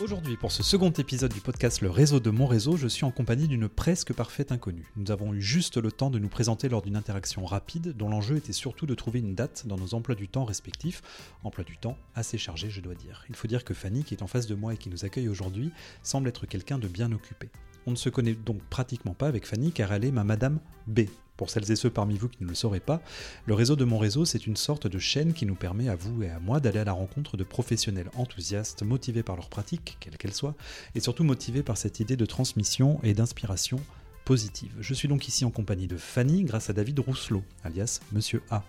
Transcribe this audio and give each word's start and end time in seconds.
Aujourd'hui, 0.00 0.36
pour 0.36 0.50
ce 0.50 0.64
second 0.64 0.90
épisode 0.90 1.32
du 1.32 1.40
podcast 1.40 1.80
Le 1.80 1.88
réseau 1.88 2.18
de 2.18 2.30
mon 2.30 2.46
réseau, 2.46 2.76
je 2.76 2.88
suis 2.88 3.04
en 3.04 3.12
compagnie 3.12 3.46
d'une 3.46 3.68
presque 3.68 4.12
parfaite 4.12 4.50
inconnue. 4.50 4.90
Nous 4.96 5.12
avons 5.12 5.32
eu 5.32 5.40
juste 5.40 5.76
le 5.76 5.92
temps 5.92 6.10
de 6.10 6.18
nous 6.18 6.28
présenter 6.28 6.68
lors 6.68 6.82
d'une 6.82 6.96
interaction 6.96 7.44
rapide 7.44 7.96
dont 7.96 8.08
l'enjeu 8.08 8.36
était 8.36 8.52
surtout 8.52 8.86
de 8.86 8.94
trouver 8.94 9.20
une 9.20 9.36
date 9.36 9.66
dans 9.66 9.76
nos 9.76 9.94
emplois 9.94 10.16
du 10.16 10.28
temps 10.28 10.44
respectifs. 10.44 11.02
Emploi 11.44 11.64
du 11.64 11.78
temps 11.78 11.96
assez 12.16 12.38
chargé, 12.38 12.70
je 12.70 12.80
dois 12.80 12.94
dire. 12.94 13.24
Il 13.28 13.36
faut 13.36 13.46
dire 13.46 13.64
que 13.64 13.72
Fanny, 13.72 14.02
qui 14.02 14.14
est 14.14 14.22
en 14.22 14.26
face 14.26 14.48
de 14.48 14.56
moi 14.56 14.74
et 14.74 14.76
qui 14.76 14.90
nous 14.90 15.04
accueille 15.04 15.28
aujourd'hui, 15.28 15.70
semble 16.02 16.28
être 16.28 16.46
quelqu'un 16.46 16.78
de 16.78 16.88
bien 16.88 17.12
occupé. 17.12 17.48
On 17.86 17.90
ne 17.90 17.96
se 17.96 18.08
connaît 18.08 18.34
donc 18.34 18.62
pratiquement 18.70 19.14
pas 19.14 19.28
avec 19.28 19.46
Fanny 19.46 19.72
car 19.72 19.92
elle 19.92 20.04
est 20.04 20.12
ma 20.12 20.24
Madame 20.24 20.58
B, 20.86 21.00
pour 21.36 21.50
celles 21.50 21.70
et 21.70 21.76
ceux 21.76 21.90
parmi 21.90 22.16
vous 22.16 22.28
qui 22.28 22.42
ne 22.42 22.48
le 22.48 22.54
sauraient 22.54 22.80
pas, 22.80 23.02
le 23.46 23.54
réseau 23.54 23.76
de 23.76 23.84
mon 23.84 23.98
réseau, 23.98 24.24
c'est 24.24 24.46
une 24.46 24.56
sorte 24.56 24.86
de 24.86 24.98
chaîne 24.98 25.32
qui 25.32 25.46
nous 25.46 25.54
permet 25.54 25.88
à 25.88 25.96
vous 25.96 26.22
et 26.22 26.30
à 26.30 26.40
moi 26.40 26.60
d'aller 26.60 26.78
à 26.78 26.84
la 26.84 26.92
rencontre 26.92 27.36
de 27.36 27.44
professionnels 27.44 28.10
enthousiastes, 28.16 28.82
motivés 28.82 29.22
par 29.22 29.36
leur 29.36 29.48
pratique, 29.48 29.96
quelle 30.00 30.16
qu'elle 30.16 30.34
soit, 30.34 30.54
et 30.94 31.00
surtout 31.00 31.24
motivés 31.24 31.62
par 31.62 31.76
cette 31.76 32.00
idée 32.00 32.16
de 32.16 32.26
transmission 32.26 33.00
et 33.02 33.14
d'inspiration 33.14 33.80
positive. 34.24 34.72
Je 34.80 34.94
suis 34.94 35.08
donc 35.08 35.28
ici 35.28 35.44
en 35.44 35.50
compagnie 35.50 35.86
de 35.86 35.96
Fanny 35.96 36.44
grâce 36.44 36.70
à 36.70 36.72
David 36.72 36.98
Rousselot, 36.98 37.44
alias 37.62 38.00
Monsieur 38.12 38.42
A. 38.50 38.64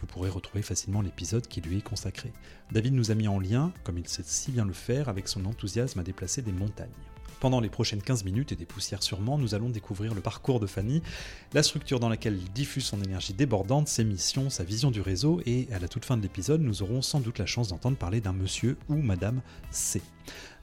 Vous 0.00 0.06
pourrez 0.06 0.30
retrouver 0.30 0.62
facilement 0.62 1.02
l'épisode 1.02 1.46
qui 1.46 1.60
lui 1.60 1.78
est 1.78 1.82
consacré. 1.82 2.32
David 2.72 2.94
nous 2.94 3.10
a 3.10 3.14
mis 3.14 3.28
en 3.28 3.38
lien, 3.38 3.72
comme 3.82 3.98
il 3.98 4.08
sait 4.08 4.22
si 4.24 4.50
bien 4.50 4.64
le 4.64 4.72
faire, 4.72 5.08
avec 5.08 5.28
son 5.28 5.44
enthousiasme 5.44 5.98
à 6.00 6.04
déplacer 6.04 6.40
des 6.40 6.52
montagnes. 6.52 6.88
Pendant 7.44 7.60
les 7.60 7.68
prochaines 7.68 8.00
15 8.00 8.24
minutes 8.24 8.52
et 8.52 8.56
des 8.56 8.64
poussières 8.64 9.02
sûrement, 9.02 9.36
nous 9.36 9.54
allons 9.54 9.68
découvrir 9.68 10.14
le 10.14 10.22
parcours 10.22 10.60
de 10.60 10.66
Fanny, 10.66 11.02
la 11.52 11.62
structure 11.62 12.00
dans 12.00 12.08
laquelle 12.08 12.38
il 12.38 12.50
diffuse 12.50 12.86
son 12.86 13.02
énergie 13.02 13.34
débordante, 13.34 13.86
ses 13.86 14.02
missions, 14.02 14.48
sa 14.48 14.64
vision 14.64 14.90
du 14.90 15.02
réseau, 15.02 15.42
et 15.44 15.68
à 15.70 15.78
la 15.78 15.86
toute 15.86 16.06
fin 16.06 16.16
de 16.16 16.22
l'épisode, 16.22 16.62
nous 16.62 16.82
aurons 16.82 17.02
sans 17.02 17.20
doute 17.20 17.38
la 17.38 17.44
chance 17.44 17.68
d'entendre 17.68 17.98
parler 17.98 18.22
d'un 18.22 18.32
monsieur 18.32 18.78
ou 18.88 18.94
madame 18.94 19.42
C. 19.70 20.00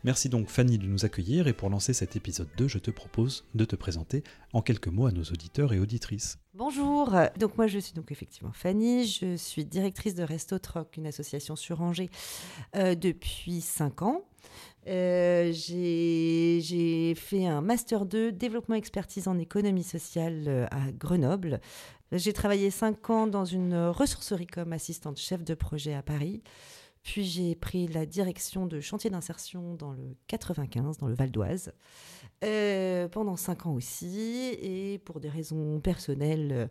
Merci 0.03 0.29
donc 0.29 0.49
Fanny 0.49 0.79
de 0.79 0.87
nous 0.87 1.05
accueillir 1.05 1.47
et 1.47 1.53
pour 1.53 1.69
lancer 1.69 1.93
cet 1.93 2.15
épisode 2.15 2.49
2, 2.57 2.67
je 2.67 2.79
te 2.79 2.89
propose 2.89 3.45
de 3.53 3.65
te 3.65 3.75
présenter 3.75 4.23
en 4.51 4.63
quelques 4.63 4.87
mots 4.87 5.05
à 5.05 5.11
nos 5.11 5.21
auditeurs 5.21 5.73
et 5.73 5.79
auditrices. 5.79 6.39
Bonjour, 6.55 7.15
donc 7.37 7.55
moi 7.55 7.67
je 7.67 7.77
suis 7.77 7.93
donc 7.93 8.11
effectivement 8.11 8.51
Fanny, 8.51 9.05
je 9.05 9.35
suis 9.35 9.63
directrice 9.63 10.15
de 10.15 10.23
Resto 10.23 10.57
Troc, 10.57 10.97
une 10.97 11.05
association 11.05 11.55
sur 11.55 11.81
Angers, 11.81 12.09
euh, 12.75 12.95
depuis 12.95 13.61
5 13.61 14.01
ans. 14.01 14.23
Euh, 14.87 15.51
j'ai 15.53 17.13
fait 17.15 17.45
un 17.45 17.61
Master 17.61 18.07
2 18.07 18.31
développement 18.31 18.75
expertise 18.75 19.27
en 19.27 19.37
économie 19.37 19.83
sociale 19.83 20.45
euh, 20.47 20.65
à 20.71 20.91
Grenoble. 20.91 21.61
J'ai 22.11 22.33
travaillé 22.33 22.71
5 22.71 23.07
ans 23.11 23.27
dans 23.27 23.45
une 23.45 23.75
ressourcerie 23.75 24.47
comme 24.47 24.73
assistante 24.73 25.19
chef 25.19 25.43
de 25.43 25.53
projet 25.53 25.93
à 25.93 26.01
Paris. 26.01 26.41
Puis 27.03 27.23
j'ai 27.23 27.55
pris 27.55 27.87
la 27.87 28.05
direction 28.05 28.67
de 28.67 28.79
chantier 28.79 29.09
d'insertion 29.09 29.73
dans 29.73 29.91
le 29.91 30.15
95, 30.27 30.97
dans 30.97 31.07
le 31.07 31.15
Val 31.15 31.31
d'Oise, 31.31 31.73
euh, 32.43 33.07
pendant 33.07 33.35
5 33.35 33.65
ans 33.65 33.73
aussi, 33.73 34.55
et 34.61 34.99
pour 34.99 35.19
des 35.19 35.29
raisons 35.29 35.79
personnelles. 35.79 36.69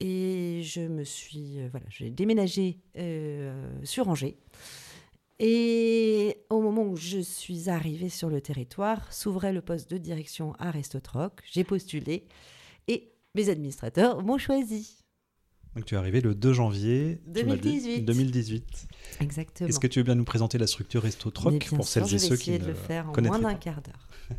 Et 0.00 0.60
je 0.62 0.82
me 0.82 1.04
suis, 1.04 1.66
voilà, 1.68 1.86
j'ai 1.88 2.10
déménagé 2.10 2.78
sur 3.84 4.08
Angers. 4.08 4.36
Et 5.42 6.36
au 6.50 6.60
moment 6.60 6.82
où 6.82 6.96
je 6.96 7.18
suis 7.18 7.70
arrivée 7.70 8.10
sur 8.10 8.28
le 8.28 8.42
territoire, 8.42 9.10
s'ouvrait 9.10 9.54
le 9.54 9.62
poste 9.62 9.90
de 9.90 9.96
direction 9.96 10.52
à 10.58 10.70
Restotroc. 10.70 11.40
J'ai 11.50 11.64
postulé 11.64 12.26
et 12.88 13.14
mes 13.34 13.48
administrateurs 13.48 14.22
m'ont 14.22 14.36
choisi. 14.36 14.99
Donc 15.76 15.84
tu 15.84 15.94
es 15.94 15.98
arrivé 15.98 16.20
le 16.20 16.34
2 16.34 16.52
janvier 16.52 17.20
2018. 17.26 18.04
2018. 18.04 18.88
Exactement. 19.20 19.68
Est-ce 19.68 19.78
que 19.78 19.86
tu 19.86 20.00
veux 20.00 20.04
bien 20.04 20.16
nous 20.16 20.24
présenter 20.24 20.58
la 20.58 20.66
structure 20.66 21.02
Restotroc 21.02 21.58
pour 21.68 21.86
celles 21.86 22.12
et 22.12 22.18
ceux 22.18 22.36
qui 22.36 22.52
ne 22.52 22.58
de 22.58 22.66
le 22.66 22.74
faire 22.74 23.08
en 23.08 23.22
moins 23.22 23.38
d'un 23.38 23.54
quart 23.54 23.80
d'heure. 23.80 24.08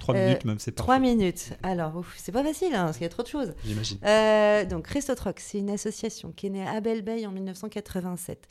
Trois 0.00 0.14
minutes 0.14 0.44
même, 0.44 0.58
c'est 0.58 0.70
parfait. 0.70 0.86
Trois 0.86 0.98
minutes. 1.00 1.52
Alors, 1.62 2.04
c'est 2.16 2.32
pas 2.32 2.44
facile, 2.44 2.74
hein, 2.74 2.84
parce 2.84 2.98
qu'il 2.98 3.04
y 3.04 3.06
a 3.06 3.10
trop 3.10 3.24
de 3.24 3.28
choses. 3.28 3.54
J'imagine. 3.64 3.98
Euh, 4.04 4.64
donc, 4.64 4.86
Restotroc, 4.86 5.40
c'est 5.40 5.58
une 5.58 5.70
association 5.70 6.32
qui 6.32 6.46
est 6.46 6.50
née 6.50 6.66
à 6.66 6.80
Belle-Bay 6.80 7.26
en 7.26 7.32
1987. 7.32 8.46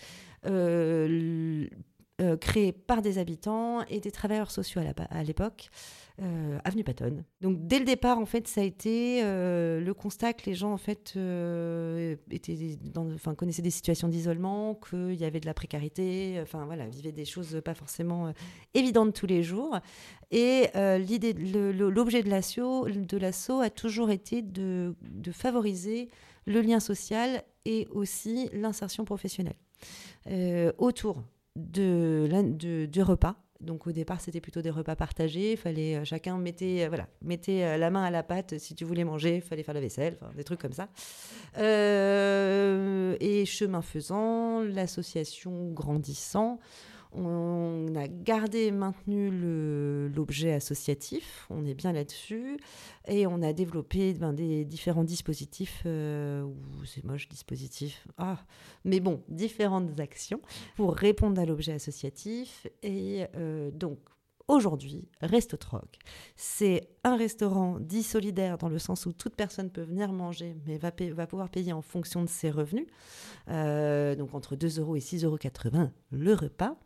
Euh, 0.46 1.68
euh, 2.22 2.38
créé 2.38 2.72
par 2.72 3.02
des 3.02 3.18
habitants 3.18 3.84
et 3.90 4.00
des 4.00 4.12
travailleurs 4.12 4.50
sociaux 4.50 4.82
à 5.10 5.24
l'époque, 5.24 5.70
euh, 6.22 6.58
avenue 6.64 6.84
Patton. 6.84 7.26
Donc 7.42 7.68
dès 7.68 7.78
le 7.80 7.86
départ, 7.86 8.20
en 8.20 8.26
fait, 8.26 8.48
ça 8.48 8.62
a 8.62 8.64
été 8.64 9.22
le 9.22 9.92
constat 9.94 10.34
que 10.34 10.46
les 10.46 10.56
gens 10.56 10.72
en 10.72 10.78
fait 10.78 11.14
connaissaient 13.38 13.62
des 13.62 13.70
situations 13.70 14.08
d'isolement, 14.08 14.76
qu'il 14.76 15.16
y 15.16 15.26
avait 15.26 15.42
de 15.42 15.46
la 15.46 15.54
précarité, 15.54 16.40
enfin 16.42 16.66
voilà, 16.66 16.88
vivaient 16.88 17.12
des 17.12 17.26
choses 17.26 17.62
pas 17.66 17.74
forcément 17.74 18.32
évidentes 18.74 19.14
tous 19.14 19.28
les 19.28 19.44
jours. 19.44 19.78
Et 20.32 20.70
l'idée, 21.00 21.34
l'objet 21.34 22.24
de 22.24 22.30
l'assaut, 22.30 22.88
de 22.88 23.18
l'assaut 23.18 23.60
a 23.60 23.70
toujours 23.70 24.10
été 24.10 24.42
de, 24.42 24.96
favoriser 25.32 26.10
le 26.46 26.62
lien 26.62 26.80
social 26.80 27.44
et 27.66 27.88
aussi 27.92 28.50
l'insertion 28.54 29.06
professionnelle. 29.06 29.58
Euh, 30.28 30.72
autour 30.78 31.22
de, 31.56 32.86
du 32.86 33.02
repas. 33.02 33.36
Donc 33.62 33.88
au 33.88 33.92
départ, 33.92 34.20
c'était 34.20 34.42
plutôt 34.42 34.62
des 34.62 34.70
repas 34.70 34.96
partagés. 34.96 35.56
Fallait 35.56 35.96
euh, 35.96 36.04
chacun 36.04 36.38
mettait 36.38 36.84
euh, 36.84 36.88
voilà 36.90 37.08
mettait 37.22 37.78
la 37.78 37.90
main 37.90 38.04
à 38.04 38.12
la 38.12 38.22
pâte 38.22 38.60
si 38.60 38.76
tu 38.76 38.84
voulais 38.84 39.06
manger. 39.06 39.38
Il 39.38 39.42
fallait 39.42 39.64
faire 39.64 39.74
la 39.74 39.82
vaisselle, 39.82 40.18
des 40.36 40.44
trucs 40.44 40.60
comme 40.60 40.74
ça. 40.74 40.90
et 41.58 43.46
chemin 43.46 43.82
faisant, 43.82 44.62
l'association 44.62 45.72
grandissant, 45.72 46.60
on 47.16 47.96
a 47.96 48.08
gardé 48.08 48.66
et 48.66 48.72
maintenu 48.72 49.30
l'objet 50.14 50.54
associatif, 50.54 51.48
on 51.50 51.66
est 51.66 51.74
bien 51.74 51.94
là-dessus, 51.94 52.58
et 53.08 53.28
on 53.28 53.42
a 53.42 53.54
développé 53.54 54.14
ben, 54.14 54.34
des 54.34 54.66
différents 54.66 55.04
dispositifs, 55.04 55.84
euh, 55.86 56.46
c'est 56.86 57.04
moche 57.04 57.28
dispositif, 57.30 58.08
ah, 58.18 58.40
mais 58.84 59.00
bon, 59.00 59.24
différentes 59.30 60.00
actions 60.00 60.42
pour 60.76 60.96
répondre 60.96 61.40
à 61.40 61.46
l'objet 61.46 61.74
associatif. 61.74 62.68
Et 62.84 63.26
euh, 63.36 63.72
donc, 63.72 64.00
Aujourd'hui, 64.48 65.08
Resto 65.22 65.58
Troc, 65.58 65.98
c'est 66.36 66.88
un 67.04 67.16
restaurant 67.16 67.80
dit 67.80 68.04
solidaire 68.04 68.60
dans 68.60 68.70
le 68.70 68.78
sens 68.78 69.08
où 69.08 69.12
toute 69.12 69.36
personne 69.36 69.72
peut 69.72 69.82
venir 69.82 70.12
manger, 70.12 70.56
mais 70.68 70.78
va, 70.78 70.92
pouvoir 70.92 71.50
payer 71.50 71.74
en 71.74 71.82
fonction 71.82 72.22
de 72.22 72.30
ses 72.30 72.52
revenus. 72.52 72.86
Euh, 73.50 74.16
donc 74.16 74.36
entre 74.36 74.56
2 74.56 74.80
euros 74.80 74.96
et 74.96 75.00
6,80 75.00 75.26
euros 75.26 75.90
le 76.12 76.34
repas. 76.34 76.78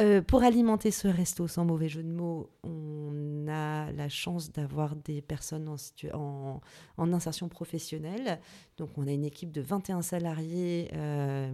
Euh, 0.00 0.22
pour 0.22 0.42
alimenter 0.42 0.90
ce 0.90 1.06
resto, 1.06 1.46
sans 1.46 1.64
mauvais 1.64 1.88
jeu 1.88 2.02
de 2.02 2.10
mots, 2.10 2.50
on 2.64 3.46
a 3.48 3.92
la 3.92 4.08
chance 4.08 4.50
d'avoir 4.50 4.96
des 4.96 5.22
personnes 5.22 5.68
en, 6.12 6.60
en, 6.96 7.12
insertion 7.12 7.48
professionnelle. 7.48 8.40
Donc 8.76 8.90
on 8.96 9.06
a 9.06 9.12
une 9.12 9.24
équipe 9.24 9.52
de 9.52 9.60
21 9.60 10.02
salariés. 10.02 10.90
Euh, 10.94 11.52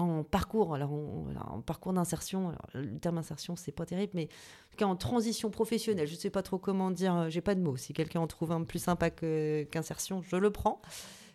en 0.00 0.24
parcours, 0.24 0.74
alors, 0.74 0.92
en 0.92 1.60
parcours 1.60 1.92
d'insertion, 1.92 2.52
le 2.74 2.98
terme 2.98 3.18
insertion 3.18 3.56
c'est 3.56 3.72
pas 3.72 3.86
terrible, 3.86 4.12
mais 4.14 4.28
en, 4.72 4.76
cas, 4.76 4.86
en 4.86 4.96
transition 4.96 5.50
professionnelle, 5.50 6.06
je 6.06 6.14
sais 6.14 6.30
pas 6.30 6.42
trop 6.42 6.58
comment 6.58 6.90
dire, 6.90 7.14
euh, 7.14 7.28
j'ai 7.28 7.40
pas 7.40 7.54
de 7.54 7.60
mots. 7.60 7.76
Si 7.76 7.92
quelqu'un 7.92 8.20
en 8.20 8.26
trouve 8.26 8.52
un 8.52 8.64
plus 8.64 8.78
sympa 8.78 9.10
qu'insertion, 9.10 10.22
je 10.22 10.36
le 10.36 10.50
prends. 10.50 10.80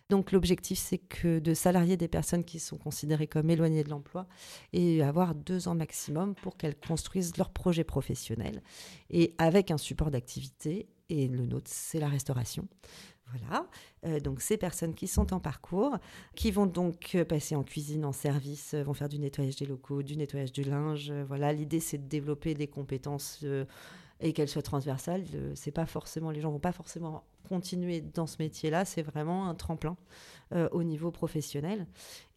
Donc 0.08 0.30
l'objectif, 0.30 0.78
c'est 0.78 0.98
que 0.98 1.40
de 1.40 1.52
salarier 1.52 1.96
des 1.96 2.08
personnes 2.08 2.44
qui 2.44 2.60
sont 2.60 2.78
considérées 2.78 3.26
comme 3.26 3.50
éloignées 3.50 3.82
de 3.82 3.90
l'emploi 3.90 4.26
et 4.72 5.02
avoir 5.02 5.34
deux 5.34 5.66
ans 5.66 5.74
maximum 5.74 6.34
pour 6.36 6.56
qu'elles 6.56 6.78
construisent 6.78 7.36
leur 7.36 7.50
projet 7.50 7.82
professionnel 7.82 8.62
et 9.10 9.34
avec 9.38 9.70
un 9.70 9.78
support 9.78 10.10
d'activité. 10.10 10.88
Et 11.08 11.28
le 11.28 11.46
nôtre, 11.46 11.70
c'est 11.72 12.00
la 12.00 12.08
restauration. 12.08 12.68
Voilà, 13.32 13.66
euh, 14.04 14.20
donc 14.20 14.40
ces 14.40 14.56
personnes 14.56 14.94
qui 14.94 15.08
sont 15.08 15.34
en 15.34 15.40
parcours, 15.40 15.98
qui 16.36 16.52
vont 16.52 16.66
donc 16.66 17.16
euh, 17.16 17.24
passer 17.24 17.56
en 17.56 17.64
cuisine, 17.64 18.04
en 18.04 18.12
service, 18.12 18.74
euh, 18.74 18.84
vont 18.84 18.94
faire 18.94 19.08
du 19.08 19.18
nettoyage 19.18 19.56
des 19.56 19.66
locaux, 19.66 20.02
du 20.04 20.16
nettoyage 20.16 20.52
du 20.52 20.62
linge. 20.62 21.10
voilà, 21.26 21.52
l'idée 21.52 21.80
c'est 21.80 21.98
de 21.98 22.08
développer 22.08 22.54
des 22.54 22.68
compétences 22.68 23.44
et 24.20 24.32
qu'elles 24.32 24.48
soient 24.48 24.62
transversales. 24.62 25.24
c'est 25.54 25.70
pas 25.70 25.86
forcément, 25.86 26.30
les 26.30 26.40
gens 26.40 26.50
vont 26.50 26.58
pas 26.58 26.72
forcément 26.72 27.24
continuer 27.48 28.00
dans 28.00 28.26
ce 28.26 28.36
métier-là, 28.40 28.84
c'est 28.84 29.02
vraiment 29.02 29.48
un 29.48 29.54
tremplin 29.54 29.96
au 30.72 30.82
niveau 30.82 31.10
professionnel. 31.10 31.86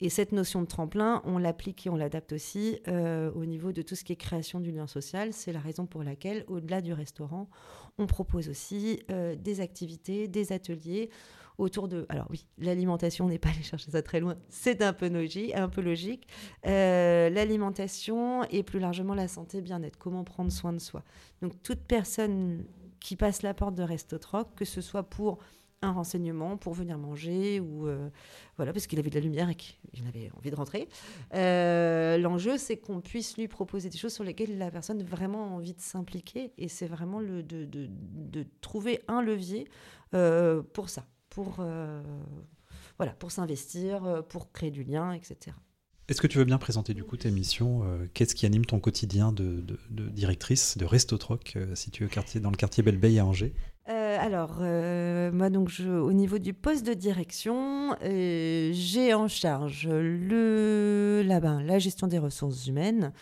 Et 0.02 0.10
cette 0.10 0.32
notion 0.32 0.62
de 0.62 0.68
tremplin, 0.68 1.22
on 1.26 1.38
l'applique 1.38 1.88
et 1.88 1.90
on 1.90 1.96
l'adapte 1.96 2.34
aussi 2.34 2.80
au 2.88 3.46
niveau 3.46 3.72
de 3.72 3.82
tout 3.82 3.96
ce 3.96 4.04
qui 4.04 4.14
est 4.14 4.18
création 4.18 4.60
du 4.60 4.72
lien 4.72 4.88
social. 4.88 5.34
C'est 5.34 5.54
la 5.54 5.60
raison 5.60 5.86
pour 5.86 6.04
laquelle, 6.04 6.44
au-delà 6.48 6.82
du 6.82 6.94
restaurant, 6.94 7.50
on 8.00 8.08
propose 8.08 8.50
aussi 8.50 9.02
euh, 9.12 9.36
des 9.36 9.62
activités, 9.62 10.28
des 10.28 10.52
ateliers 10.54 11.10
autour 11.60 11.88
de... 11.88 12.06
Alors 12.10 12.26
oui, 12.30 12.48
l'alimentation, 12.58 13.26
on 13.26 13.28
n'est 13.28 13.38
pas 13.38 13.50
allé 13.50 13.62
chercher 13.62 13.92
ça 13.92 14.02
très 14.02 14.20
loin, 14.20 14.36
c'est 14.50 14.82
un 14.82 14.94
peu 14.94 15.10
logique. 15.10 15.54
Un 15.54 15.70
peu 15.70 15.82
logique. 15.82 16.28
Euh, 16.66 17.30
l'alimentation 17.30 18.44
et 18.46 18.64
plus 18.64 18.80
largement 18.80 19.14
la 19.14 19.28
santé, 19.28 19.62
bien-être, 19.62 19.98
comment 19.98 20.24
prendre 20.24 20.52
soin 20.52 20.74
de 20.74 20.80
soi. 20.80 21.04
Donc 21.42 21.62
toute 21.62 21.82
personne 21.82 22.66
qui 23.00 23.16
passe 23.16 23.44
la 23.44 23.54
porte 23.54 23.76
de 23.76 23.84
Restotroc, 23.84 24.56
que 24.56 24.66
ce 24.66 24.82
soit 24.82 25.04
pour 25.04 25.40
un 25.82 25.94
renseignement 25.94 26.58
pour 26.58 26.74
venir 26.74 26.98
manger 26.98 27.62
ou 27.62 27.88
voilà 28.58 28.74
parce 28.74 28.86
qu'il 28.86 29.00
avait 29.00 29.10
de 29.10 29.16
la 29.16 29.22
lumière 29.22 29.50
et 29.50 29.56
qu'il 29.56 29.80
avait 30.10 30.30
envie 30.38 30.52
de 30.52 30.56
rentrer. 30.58 30.90
L'enjeu, 31.32 32.58
c'est 32.58 32.76
qu'on 32.76 33.00
puisse 33.00 33.38
lui 33.38 33.48
proposer 33.48 33.90
des 33.90 33.98
choses 33.98 34.14
sur 34.14 34.26
lesquelles 34.26 34.58
la 34.58 34.72
personne 34.72 35.00
a 35.00 35.06
vraiment 35.06 35.56
envie 35.56 35.74
de 35.74 35.80
s'impliquer 35.80 36.52
et 36.58 36.68
c'est 36.68 36.88
vraiment 36.88 37.22
de, 37.22 38.46
trouver 38.60 39.00
un 39.08 39.22
levier 39.22 39.70
pour 40.12 40.90
ça, 40.90 41.06
pour 41.30 41.64
voilà, 42.98 43.14
pour 43.14 43.32
s'investir, 43.32 44.24
pour 44.30 44.52
créer 44.52 44.72
du 44.72 44.84
lien, 44.84 45.14
etc. 45.14 45.56
Est-ce 46.10 46.22
que 46.22 46.28
tu 46.28 46.40
veux 46.40 46.44
bien 46.44 46.58
présenter 46.58 46.96
du 46.96 47.04
coup 47.04 47.18
tes 47.18 47.30
missions 47.30 47.84
euh, 47.84 48.08
Qu'est-ce 48.16 48.34
qui 48.34 48.48
anime 48.48 48.66
ton 48.66 48.80
quotidien 48.80 49.32
de, 49.32 49.64
directrice 49.92 50.76
de 50.76 50.84
Restotroc, 50.84 51.54
euh, 51.56 51.76
situé 51.76 52.06
au 52.06 52.08
quartier, 52.08 52.42
dans 52.42 52.50
le 52.50 52.56
quartier 52.56 52.82
Belleveille 52.82 53.20
à 53.20 53.26
Angers? 53.28 53.54
Euh, 53.90 54.18
alors, 54.20 54.56
moi, 55.34 55.52
donc, 55.52 55.70
je, 55.70 55.88
au 55.88 56.12
niveau 56.12 56.40
du 56.40 56.56
poste 56.56 56.84
de 56.86 56.96
direction, 56.96 57.96
j'ai 58.02 59.14
en 59.14 59.28
charge 59.28 59.88
le, 59.88 61.24
là 61.26 61.40
la 61.40 61.80
gestion 61.80 62.08
des 62.08 62.18
ressources 62.18 62.66
humaines, 62.66 63.14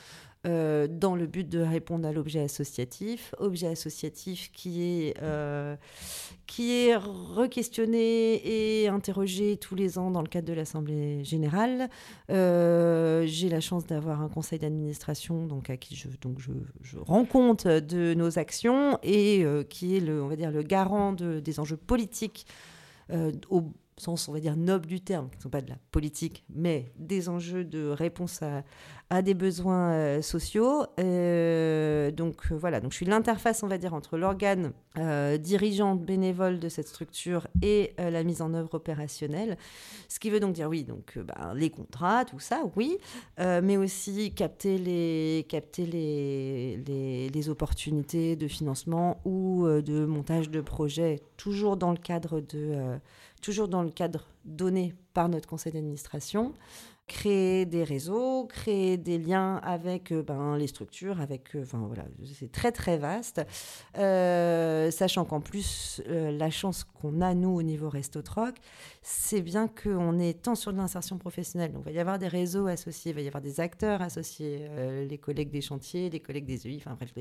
euh, 0.46 0.88
dans 0.90 1.16
le 1.16 1.26
but 1.26 1.48
de 1.50 1.60
répondre 1.60 2.08
à 2.08 2.12
l'objet 2.12 2.42
associatif, 2.42 3.34
objet 3.40 3.68
associatif 3.68 4.52
qui 4.52 4.84
est, 4.84 5.16
euh, 5.22 5.76
est 6.60 6.96
re-questionné 6.96 8.42
et 8.44 8.88
interrogé 8.88 9.58
tous 9.58 9.76
les 9.76 9.98
ans 9.98 10.12
dans 10.12 10.22
le 10.22 10.28
cadre 10.28 10.48
de 10.48 10.54
l'Assemblée 10.54 11.24
générale. 11.24 11.90
Euh, 12.30 13.24
j'ai 13.26 13.50
la 13.50 13.62
chance 13.62 13.86
d'avoir 13.88 14.22
un 14.22 14.30
conseil 14.30 14.60
d'administration 14.60 15.48
à 15.68 15.78
qui 15.78 15.96
je, 15.96 16.08
donc 16.22 16.40
je, 16.40 16.98
rends 16.98 17.26
compte 17.26 17.68
de 17.68 18.14
nos 18.14 18.38
actions 18.40 19.00
et 19.04 19.46
qui 19.70 19.98
est 19.98 20.00
le, 20.00 20.22
on 20.22 20.28
va 20.28 20.36
dire, 20.36 20.52
le 20.52 20.62
garant 20.62 21.14
de, 21.14 21.40
des 21.40 21.60
enjeux 21.60 21.78
politiques 21.78 22.46
au 23.50 23.72
sens, 23.98 24.28
on 24.28 24.34
va 24.34 24.40
dire, 24.40 24.56
noble 24.56 24.86
du 24.86 25.02
terme, 25.02 25.30
qui 25.30 25.38
ne 25.38 25.44
sont 25.44 25.50
pas 25.50 25.62
de 25.62 25.70
la 25.70 25.78
politique, 25.92 26.44
mais 26.50 26.92
des 26.98 27.30
enjeux 27.30 27.64
de 27.64 27.88
réponse 27.88 28.42
à, 28.42 28.64
à 29.10 29.22
des 29.22 29.34
besoins 29.34 29.92
euh, 29.92 30.22
sociaux. 30.22 30.86
Euh, 31.00 32.12
donc 32.12 32.52
euh, 32.52 32.56
voilà, 32.56 32.82
donc 32.82 32.92
je 32.92 32.98
suis 32.98 33.06
l'interface, 33.06 33.64
on 33.64 33.68
va 33.68 33.78
dire, 33.78 33.94
entre 33.94 34.18
l'organe 34.18 34.74
dirigeant 35.40 35.94
bénévole 35.94 36.58
de 36.58 36.70
cette 36.70 36.88
structure 36.88 37.48
et 37.62 37.94
la 38.00 38.24
mise 38.24 38.42
en 38.42 38.56
œuvre 38.56 38.74
opérationnelle. 38.74 39.56
Ce 40.10 40.18
qui 40.18 40.32
veut 40.32 40.40
donc 40.40 40.54
dire, 40.54 40.68
oui, 40.70 40.84
donc 40.84 41.20
ben, 41.20 41.54
les 41.54 41.70
contrats, 41.70 42.26
tout 42.26 42.40
ça, 42.40 42.64
oui, 42.76 42.98
mais 43.38 43.78
aussi 43.78 44.34
capter 44.34 44.80
les, 44.80 45.46
capter 45.48 45.86
les, 45.86 47.30
les, 47.32 47.50
opportunités 47.50 48.36
de 48.36 48.48
financement 48.48 49.22
ou 49.24 49.68
de 49.68 50.04
montage 50.08 50.50
de 50.50 50.62
projets, 50.62 51.22
toujours 51.38 51.78
dans 51.78 51.92
le 51.92 52.00
cadre 52.00 52.40
de 52.40 52.98
toujours 53.42 53.68
dans 53.68 53.84
le 53.84 53.90
cadre 53.90 54.28
donné 54.46 54.94
par 55.14 55.30
notre 55.30 55.48
conseil 55.48 55.72
d'administration 55.74 56.54
créer 57.08 57.66
des 57.66 57.86
réseaux, 57.86 58.46
créer 58.46 58.98
des 58.98 59.18
liens 59.18 59.56
avec 59.64 60.12
euh, 60.12 60.22
ben, 60.22 60.58
les 60.58 60.68
structures, 60.68 61.22
avec, 61.22 61.56
euh, 61.56 61.64
enfin 61.64 61.80
voilà, 61.88 62.04
c'est 62.38 62.52
très 62.52 62.74
très 62.74 62.98
vaste, 62.98 63.42
euh, 63.98 64.92
sachant 64.92 65.24
qu'en 65.24 65.40
plus 65.40 66.02
la 66.08 66.50
chance 66.50 66.84
qu'on 66.84 67.22
a 67.22 67.34
nous 67.34 67.50
au 67.50 67.64
niveau 67.64 67.90
Restotroc, 67.90 68.56
c'est 69.02 69.42
bien 69.42 69.70
qu'on 69.70 70.20
est 70.20 70.44
tant 70.44 70.56
sur 70.56 70.74
l'insertion 70.74 71.18
professionnelle, 71.18 71.72
donc 71.72 71.84
il 71.86 71.86
va 71.86 71.92
y 71.92 72.00
avoir 72.00 72.20
des 72.20 72.28
réseaux 72.28 72.68
associés, 72.68 73.12
il 73.12 73.16
va 73.16 73.22
y 73.22 73.28
avoir 73.28 73.42
des 73.42 73.62
acteurs 73.62 74.02
associés, 74.02 74.68
les 75.08 75.18
collègues 75.18 75.50
des 75.50 75.62
chantiers, 75.62 76.10
les 76.10 76.20
collègues 76.20 76.46
des 76.46 76.68
UI, 76.68 76.78
enfin 76.78 76.96
bref, 76.96 77.14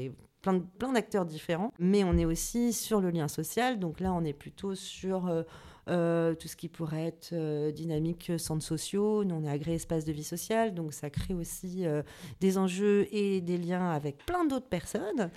plein, 0.43 0.59
plein 0.59 0.93
d'acteurs 0.93 1.27
différents, 1.27 1.73
mais 1.79 2.03
on 2.03 2.19
est 2.19 2.25
aussi 2.25 2.73
sur 2.73 3.01
le 3.01 3.11
lien 3.11 3.29
social, 3.29 3.79
donc 3.79 4.01
là 4.01 4.13
on 4.13 4.25
est 4.25 4.33
plutôt 4.33 4.75
sur 4.75 5.31
euh, 5.89 6.35
tout 6.35 6.49
ce 6.49 6.57
qui 6.57 6.69
pourrait 6.69 7.07
être 7.07 7.31
euh, 7.33 7.71
dynamique 7.71 8.33
centres 8.39 8.65
sociaux. 8.65 9.23
Nous, 9.23 9.35
on 9.37 9.45
est 9.45 9.49
agréé 9.49 9.77
espace 9.77 10.05
de 10.05 10.13
vie 10.13 10.25
sociale, 10.25 10.75
donc 10.75 10.93
ça 10.93 11.11
crée 11.11 11.35
aussi 11.35 11.87
euh, 11.87 12.03
des 12.41 12.59
enjeux 12.59 13.07
et 13.13 13.41
des 13.41 13.57
liens 13.57 13.91
avec 13.91 14.19
plein 14.27 14.45
d'autres 14.45 14.69
personnes. 14.69 15.31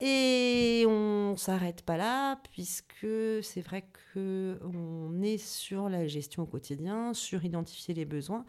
Et 0.00 0.84
on 0.86 1.36
s'arrête 1.36 1.82
pas 1.82 1.96
là, 1.96 2.40
puisque 2.52 3.06
c'est 3.42 3.60
vrai 3.60 3.88
qu'on 4.14 5.20
est 5.20 5.38
sur 5.38 5.88
la 5.88 6.06
gestion 6.06 6.44
au 6.44 6.46
quotidien, 6.46 7.12
sur 7.12 7.44
identifier 7.44 7.92
les 7.92 8.04
besoins, 8.04 8.44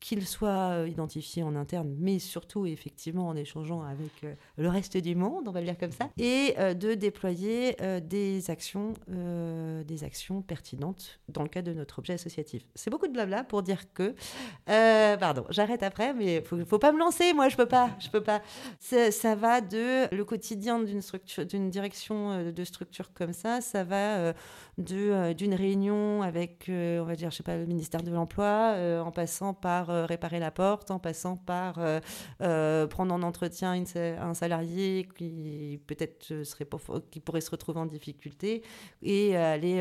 qu'il 0.00 0.26
soit 0.26 0.70
euh, 0.70 0.88
identifié 0.88 1.42
en 1.42 1.56
interne, 1.56 1.94
mais 1.98 2.18
surtout 2.18 2.66
effectivement 2.66 3.28
en 3.28 3.36
échangeant 3.36 3.82
avec 3.82 4.12
euh, 4.22 4.34
le 4.56 4.68
reste 4.68 4.96
du 4.96 5.16
monde, 5.16 5.48
on 5.48 5.50
va 5.50 5.60
le 5.60 5.66
dire 5.66 5.78
comme 5.78 5.90
ça, 5.90 6.08
et 6.18 6.54
euh, 6.58 6.74
de 6.74 6.94
déployer 6.94 7.76
des 8.02 8.50
actions, 8.50 8.94
des 9.08 10.04
actions 10.04 10.42
pertinentes 10.42 11.20
dans 11.28 11.42
le 11.42 11.48
cadre 11.48 11.68
de 11.68 11.74
notre 11.74 11.98
objet 11.98 12.14
associatif. 12.14 12.62
C'est 12.74 12.90
beaucoup 12.90 13.06
de 13.06 13.12
blabla 13.12 13.44
pour 13.44 13.62
dire 13.62 13.92
que, 13.92 14.14
pardon, 14.66 15.44
j'arrête 15.50 15.82
après, 15.82 16.14
mais 16.14 16.42
faut, 16.42 16.64
faut 16.64 16.78
pas 16.78 16.92
me 16.92 16.98
lancer, 16.98 17.32
moi 17.32 17.48
je 17.48 17.56
peux 17.56 17.66
pas, 17.66 17.90
je 17.98 18.08
peux 18.08 18.22
pas. 18.22 18.42
Ça, 18.80 19.34
va 19.34 19.60
de 19.60 20.14
le 20.14 20.24
quotidien 20.24 20.80
d'une 20.80 21.00
d'une 21.48 21.70
direction 21.70 22.52
de 22.52 22.64
structure 22.64 23.12
comme 23.12 23.32
ça, 23.32 23.60
ça 23.60 23.84
va 23.84 24.32
de 24.78 25.32
d'une 25.32 25.54
réunion 25.54 26.22
avec, 26.22 26.66
on 26.68 27.04
va 27.04 27.16
dire, 27.16 27.30
je 27.30 27.36
sais 27.36 27.42
pas, 27.42 27.56
le 27.56 27.66
ministère 27.66 28.02
de 28.02 28.10
l'emploi, 28.10 28.76
en 29.04 29.10
passant 29.10 29.54
par 29.54 29.87
euh, 29.90 30.06
réparer 30.06 30.38
la 30.38 30.50
porte, 30.50 30.90
en 30.90 30.98
passant 30.98 31.36
par 31.36 31.78
euh, 31.78 32.00
euh, 32.42 32.86
prendre 32.86 33.14
en 33.14 33.22
entretien 33.22 33.82
un 33.94 34.34
salarié 34.34 35.08
qui 35.16 35.80
peut-être 35.86 36.44
serait 36.44 36.66
qui 37.10 37.20
pourrait 37.20 37.40
se 37.40 37.50
retrouver 37.50 37.80
en 37.80 37.86
difficulté 37.86 38.62
et 39.02 39.36
aller 39.36 39.78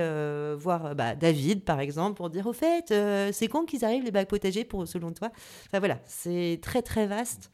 voir 0.57 0.95
bah, 0.95 1.15
David 1.15 1.63
par 1.63 1.79
exemple 1.79 2.17
pour 2.17 2.29
dire 2.29 2.47
au 2.47 2.53
fait 2.53 2.93
c'est 3.33 3.47
quand 3.47 3.65
qu'ils 3.65 3.85
arrivent 3.85 4.03
les 4.03 4.11
bacs 4.11 4.27
potagers 4.27 4.65
pour 4.65 4.87
selon 4.87 5.11
toi? 5.11 5.31
Enfin 5.67 5.79
voilà, 5.79 5.99
c'est 6.05 6.59
très 6.61 6.81
très 6.81 7.07
vaste. 7.07 7.49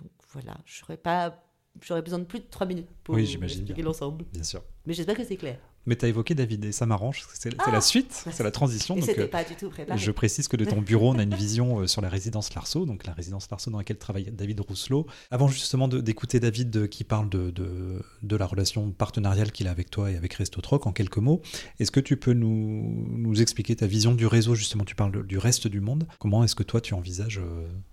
Donc 0.00 0.10
voilà, 0.32 0.56
je 0.64 0.84
pas 0.94 1.42
j'aurais 1.80 2.02
besoin 2.02 2.18
de 2.18 2.24
plus 2.24 2.40
de 2.40 2.46
trois 2.50 2.66
minutes 2.66 2.88
pour 3.04 3.14
oui, 3.14 3.38
expliquer 3.42 3.82
l'ensemble. 3.82 4.24
Bien 4.32 4.42
sûr. 4.42 4.62
Mais 4.86 4.94
j'espère 4.94 5.16
que 5.16 5.24
c'est 5.24 5.36
clair. 5.36 5.58
Mais 5.88 5.96
tu 5.96 6.04
as 6.04 6.08
évoqué 6.08 6.34
David 6.34 6.66
et 6.66 6.72
ça 6.72 6.84
m'arrange, 6.84 7.24
c'est 7.32 7.48
la 7.48 7.64
ah 7.64 7.80
suite, 7.80 8.12
c'est 8.30 8.42
la 8.42 8.50
transition. 8.50 8.94
donc, 8.94 9.08
euh, 9.08 9.26
pas 9.26 9.42
du 9.42 9.54
tout 9.54 9.70
préparé. 9.70 9.98
Je 9.98 10.10
précise 10.10 10.46
que 10.46 10.58
de 10.58 10.66
ton 10.66 10.82
bureau, 10.82 11.14
on 11.14 11.18
a 11.18 11.22
une 11.22 11.34
vision 11.34 11.78
euh, 11.78 11.86
sur 11.86 12.02
la 12.02 12.10
résidence 12.10 12.54
Larceau, 12.54 12.84
donc 12.84 13.06
la 13.06 13.14
résidence 13.14 13.50
Larceau 13.50 13.70
dans 13.70 13.78
laquelle 13.78 13.96
travaille 13.96 14.30
David 14.30 14.60
Rousselot. 14.60 15.06
Avant 15.30 15.48
justement 15.48 15.88
d'écouter 15.88 16.40
David 16.40 16.76
euh, 16.76 16.86
qui 16.88 17.04
parle 17.04 17.30
de, 17.30 17.50
de, 17.50 18.02
de 18.22 18.36
la 18.36 18.44
relation 18.44 18.90
partenariale 18.90 19.50
qu'il 19.50 19.66
a 19.66 19.70
avec 19.70 19.88
toi 19.88 20.10
et 20.10 20.16
avec 20.16 20.34
Restotroc 20.34 20.86
en 20.86 20.92
quelques 20.92 21.16
mots, 21.16 21.40
est-ce 21.80 21.90
que 21.90 22.00
tu 22.00 22.18
peux 22.18 22.34
nous, 22.34 23.06
nous, 23.08 23.40
expliquer 23.40 23.74
ta 23.74 23.86
vision 23.86 24.14
du 24.14 24.26
réseau 24.26 24.54
Justement, 24.54 24.84
tu 24.84 24.94
parles 24.94 25.26
du 25.26 25.38
reste 25.38 25.68
du 25.68 25.80
monde. 25.80 26.06
Comment 26.18 26.44
est-ce 26.44 26.54
que 26.54 26.64
toi 26.64 26.82
tu 26.82 26.92
envisages 26.92 27.40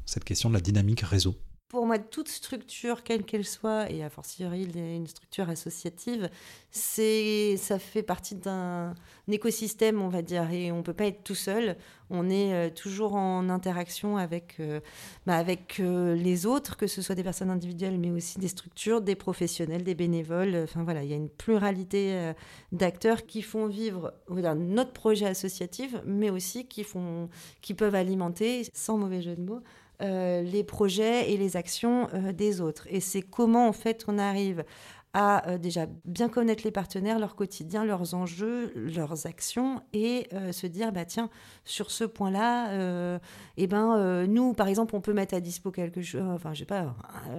cette 0.05 0.25
question 0.25 0.49
de 0.49 0.55
la 0.55 0.61
dynamique 0.61 0.99
réseau? 0.99 1.37
Pour 1.67 1.85
moi, 1.87 1.97
toute 1.97 2.29
structure, 2.29 3.03
quelle 3.03 3.23
qu'elle 3.23 3.45
soit, 3.45 3.89
et 3.91 4.03
a 4.03 4.09
fortiori 4.09 4.65
une 4.75 5.07
structure 5.07 5.49
associative, 5.49 6.29
c'est, 6.69 7.57
ça 7.57 7.79
fait 7.79 8.03
partie 8.03 8.35
d'un 8.35 8.93
écosystème, 9.27 10.01
on 10.01 10.09
va 10.09 10.21
dire, 10.21 10.51
et 10.51 10.71
on 10.71 10.77
ne 10.77 10.81
peut 10.83 10.93
pas 10.93 11.05
être 11.05 11.23
tout 11.23 11.35
seul. 11.35 11.75
On 12.11 12.29
est 12.29 12.53
euh, 12.53 12.69
toujours 12.69 13.15
en 13.15 13.49
interaction 13.49 14.17
avec, 14.17 14.57
euh, 14.59 14.79
bah, 15.25 15.37
avec 15.37 15.79
euh, 15.79 16.13
les 16.13 16.45
autres, 16.45 16.77
que 16.77 16.85
ce 16.85 17.01
soit 17.01 17.15
des 17.15 17.23
personnes 17.23 17.49
individuelles, 17.49 17.97
mais 17.97 18.11
aussi 18.11 18.37
des 18.37 18.47
structures, 18.47 19.01
des 19.01 19.15
professionnels, 19.15 19.83
des 19.83 19.95
bénévoles. 19.95 20.55
Enfin 20.63 20.83
voilà, 20.83 21.03
il 21.03 21.09
y 21.09 21.13
a 21.13 21.17
une 21.17 21.29
pluralité 21.29 22.33
d'acteurs 22.71 23.25
qui 23.25 23.41
font 23.41 23.65
vivre 23.65 24.13
notre 24.29 24.93
projet 24.93 25.25
associatif, 25.25 25.95
mais 26.05 26.29
aussi 26.29 26.67
qui, 26.67 26.83
font, 26.83 27.27
qui 27.61 27.73
peuvent 27.73 27.95
alimenter, 27.95 28.67
sans 28.73 28.97
mauvais 28.97 29.21
jeu 29.21 29.35
de 29.35 29.41
mots, 29.41 29.61
euh, 30.01 30.41
les 30.41 30.63
projets 30.63 31.31
et 31.31 31.37
les 31.37 31.55
actions 31.55 32.09
euh, 32.13 32.33
des 32.33 32.59
autres. 32.59 32.85
Et 32.89 32.99
c'est 32.99 33.21
comment 33.21 33.67
en 33.67 33.73
fait 33.73 34.05
on 34.07 34.17
arrive 34.17 34.65
à 35.13 35.47
euh, 35.47 35.57
déjà 35.57 35.85
bien 36.03 36.27
connaître 36.27 36.63
les 36.65 36.71
partenaires, 36.71 37.17
leur 37.17 37.35
quotidien, 37.35 37.85
leurs 37.85 38.13
enjeux, 38.13 38.73
leurs 38.75 39.25
actions 39.25 39.81
et 39.93 40.27
se 40.51 40.67
dire 40.67 40.91
bah 40.91 41.05
tiens 41.05 41.29
sur 41.63 41.89
ce 41.89 42.03
point-là, 42.03 43.19
eh 43.55 43.67
ben 43.67 44.25
nous 44.27 44.53
par 44.53 44.67
exemple 44.67 44.93
on 44.95 45.01
peut 45.01 45.13
mettre 45.13 45.33
à 45.33 45.39
dispo 45.39 45.71
quelque 45.71 46.01
chose, 46.01 46.21
enfin 46.27 46.53
je 46.53 46.59
sais 46.59 46.65
pas, 46.65 46.95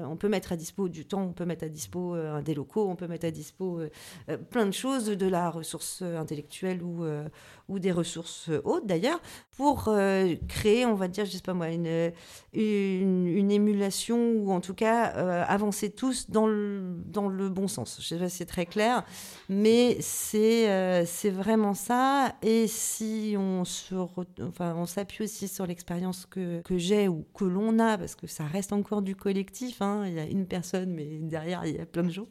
on 0.09 0.17
peut 0.17 0.29
mettre 0.29 0.53
à 0.53 0.57
dispo 0.57 0.89
du 0.89 1.05
temps, 1.05 1.23
on 1.23 1.33
peut 1.33 1.45
mettre 1.45 1.65
à 1.65 1.69
dispo 1.69 2.17
des 2.43 2.55
locaux, 2.55 2.89
on 2.89 2.97
peut 2.97 3.09
mettre 3.09 3.27
à 3.27 3.31
dispo 3.31 3.81
plein 4.51 4.65
de 4.65 4.71
choses, 4.71 5.09
de 5.09 5.27
la 5.27 5.51
ressource 5.51 6.01
intellectuelle 6.01 6.83
ou 6.83 7.05
ou 7.69 7.79
des 7.79 7.93
ressources 7.93 8.51
hautes 8.65 8.87
d'ailleurs, 8.87 9.21
pour 9.57 9.89
euh, 9.89 10.35
créer, 10.49 10.85
on 10.85 10.95
va 10.95 11.09
dire, 11.09 11.25
je 11.25 11.31
sais 11.33 11.41
pas 11.41 11.55
moi, 11.55 11.71
une, 11.71 12.13
une, 12.53 13.51
émulation 13.51 14.33
ou 14.33 14.53
en 14.53 14.61
tout 14.61 14.75
cas 14.75 15.15
euh, 15.17 15.45
avancer 15.49 15.91
tous 15.91 16.29
dans 16.31 16.47
le, 16.47 16.95
dans 17.07 17.29
le 17.29 17.49
bon 17.49 17.67
sens. 17.67 17.99
Je 18.01 18.07
sais 18.07 18.19
pas 18.19 18.29
si 18.29 18.39
c'est 18.39 18.47
très 18.47 18.67
clair, 18.67 19.05
mais 19.49 19.97
c'est 20.01 20.71
euh, 20.71 21.05
c'est 21.07 21.31
vraiment 21.31 21.75
ça. 21.75 22.35
Et 22.43 22.67
si 22.67 23.35
on 23.39 23.65
se 23.65 23.95
enfin, 23.95 24.75
on 24.77 24.87
s'appuie 24.87 25.25
aussi 25.25 25.49
sur 25.49 25.67
l'expérience 25.67 26.27
que, 26.27 26.61
que 26.63 26.77
j'ai 26.77 27.09
ou 27.09 27.25
que 27.35 27.45
l'on 27.45 27.79
a, 27.79 27.97
parce 27.97 28.15
que 28.15 28.27
ça 28.27 28.45
reste 28.45 28.73
encore 28.73 29.01
du 29.01 29.17
collectif, 29.17 29.81
hein, 29.81 30.05
il 30.07 30.15
y 30.15 30.21
a 30.21 30.25
une 30.25 30.47
personne, 30.47 30.93
mais 30.93 31.19
derrière, 31.21 31.65
il 31.65 31.77
y 31.77 31.81
a 31.81 31.87
plein 31.87 32.05
de 32.05 32.11
gens 32.11 32.27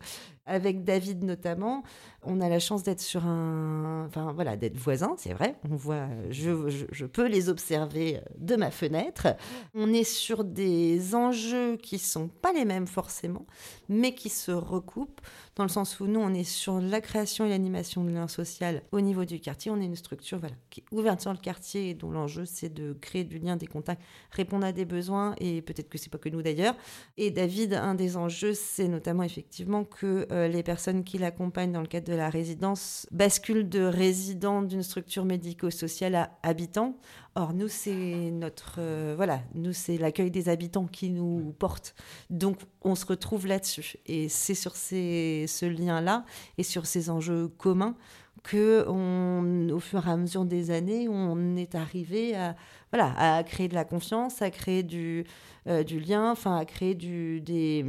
Avec 0.47 0.83
David 0.83 1.23
notamment, 1.23 1.83
on 2.21 2.39
a 2.39 2.49
la 2.49 2.59
chance 2.59 2.83
d'être 2.83 3.01
sur 3.01 3.25
un, 3.25 4.05
enfin 4.05 4.31
voilà, 4.31 4.55
d'être 4.55 4.77
voisins, 4.77 5.15
c'est 5.17 5.33
vrai. 5.33 5.55
On 5.71 5.75
voit, 5.75 6.07
je, 6.29 7.05
peux 7.05 7.27
les 7.27 7.49
observer 7.49 8.21
de 8.37 8.55
ma 8.55 8.69
fenêtre. 8.69 9.27
On 9.73 9.91
est 9.91 10.03
sur 10.03 10.43
des 10.43 11.15
enjeux 11.15 11.77
qui 11.77 11.97
sont 11.97 12.27
pas 12.27 12.53
les 12.53 12.65
mêmes 12.65 12.85
forcément, 12.85 13.47
mais 13.89 14.13
qui 14.13 14.29
se 14.29 14.51
recoupent 14.51 15.21
dans 15.55 15.63
le 15.63 15.69
sens 15.69 15.99
où 15.99 16.07
nous, 16.07 16.19
on 16.19 16.33
est 16.33 16.43
sur 16.43 16.81
la 16.81 16.99
création 16.99 17.45
et 17.45 17.49
l'animation 17.49 18.03
de 18.03 18.11
lien 18.11 18.27
social 18.27 18.81
au 18.91 18.99
niveau 18.99 19.23
du 19.23 19.39
quartier. 19.39 19.71
On 19.71 19.79
est 19.79 19.85
une 19.85 19.95
structure 19.95 20.37
voilà, 20.39 20.55
qui 20.69 20.81
est 20.81 20.95
ouverte 20.95 21.21
sur 21.21 21.31
le 21.31 21.37
quartier 21.37 21.89
et 21.89 21.93
dont 21.93 22.11
l'enjeu, 22.11 22.45
c'est 22.45 22.73
de 22.73 22.93
créer 22.93 23.23
du 23.23 23.39
lien, 23.39 23.55
des 23.55 23.67
contacts, 23.67 24.01
répondre 24.31 24.65
à 24.65 24.73
des 24.73 24.83
besoins, 24.83 25.33
et 25.39 25.61
peut-être 25.61 25.87
que 25.87 25.97
c'est 25.97 26.09
pas 26.09 26.17
que 26.17 26.27
nous 26.27 26.41
d'ailleurs. 26.41 26.75
Et 27.17 27.31
David, 27.31 27.73
un 27.73 27.95
des 27.95 28.17
enjeux, 28.17 28.53
c'est 28.53 28.89
notamment 28.89 29.23
effectivement 29.23 29.85
que 29.85 30.27
euh, 30.31 30.47
les 30.49 30.63
personnes 30.63 31.03
qui 31.03 31.17
l'accompagnent 31.17 31.71
dans 31.71 31.81
le 31.81 31.87
cadre 31.87 32.11
de 32.11 32.17
la 32.17 32.29
résidence 32.29 33.07
basculent 33.11 33.69
de 33.69 33.81
résidents 33.81 34.61
d'une 34.61 34.83
structure 34.83 35.23
médico-sociale 35.23 36.15
à 36.15 36.31
habitants. 36.43 36.97
Or, 37.37 37.53
nous, 37.53 37.67
c'est 37.67 38.31
notre. 38.31 38.75
Euh, 38.79 39.13
voilà, 39.15 39.41
nous, 39.55 39.73
c'est 39.73 39.97
l'accueil 39.97 40.31
des 40.31 40.47
habitants 40.47 40.85
qui 40.85 41.09
nous 41.09 41.53
porte. 41.59 41.93
Donc, 42.29 42.59
on 42.85 42.95
se 42.95 43.05
retrouve 43.05 43.47
là-dessus. 43.47 43.97
Et 44.05 44.29
c'est 44.29 44.55
sur 44.55 44.75
ces, 44.75 45.45
ce 45.47 45.65
lien-là 45.65 46.23
et 46.57 46.63
sur 46.63 46.85
ces 46.85 47.09
enjeux 47.09 47.49
communs 47.49 47.95
que, 48.43 48.85
au 48.87 49.79
fur 49.79 50.07
et 50.07 50.11
à 50.11 50.17
mesure 50.17 50.45
des 50.45 50.69
années, 50.69 51.09
on 51.09 51.55
est 51.55 51.73
arrivé 51.73 52.35
à, 52.35 52.55
voilà, 52.91 53.13
à 53.17 53.43
créer 53.43 53.67
de 53.67 53.73
la 53.73 53.85
confiance, 53.85 54.41
à 54.41 54.51
créer 54.51 54.83
du, 54.83 55.25
euh, 55.67 55.83
du 55.83 55.99
lien, 55.99 56.31
enfin, 56.31 56.55
à 56.57 56.65
créer 56.65 56.93
du, 56.93 57.41
des, 57.41 57.85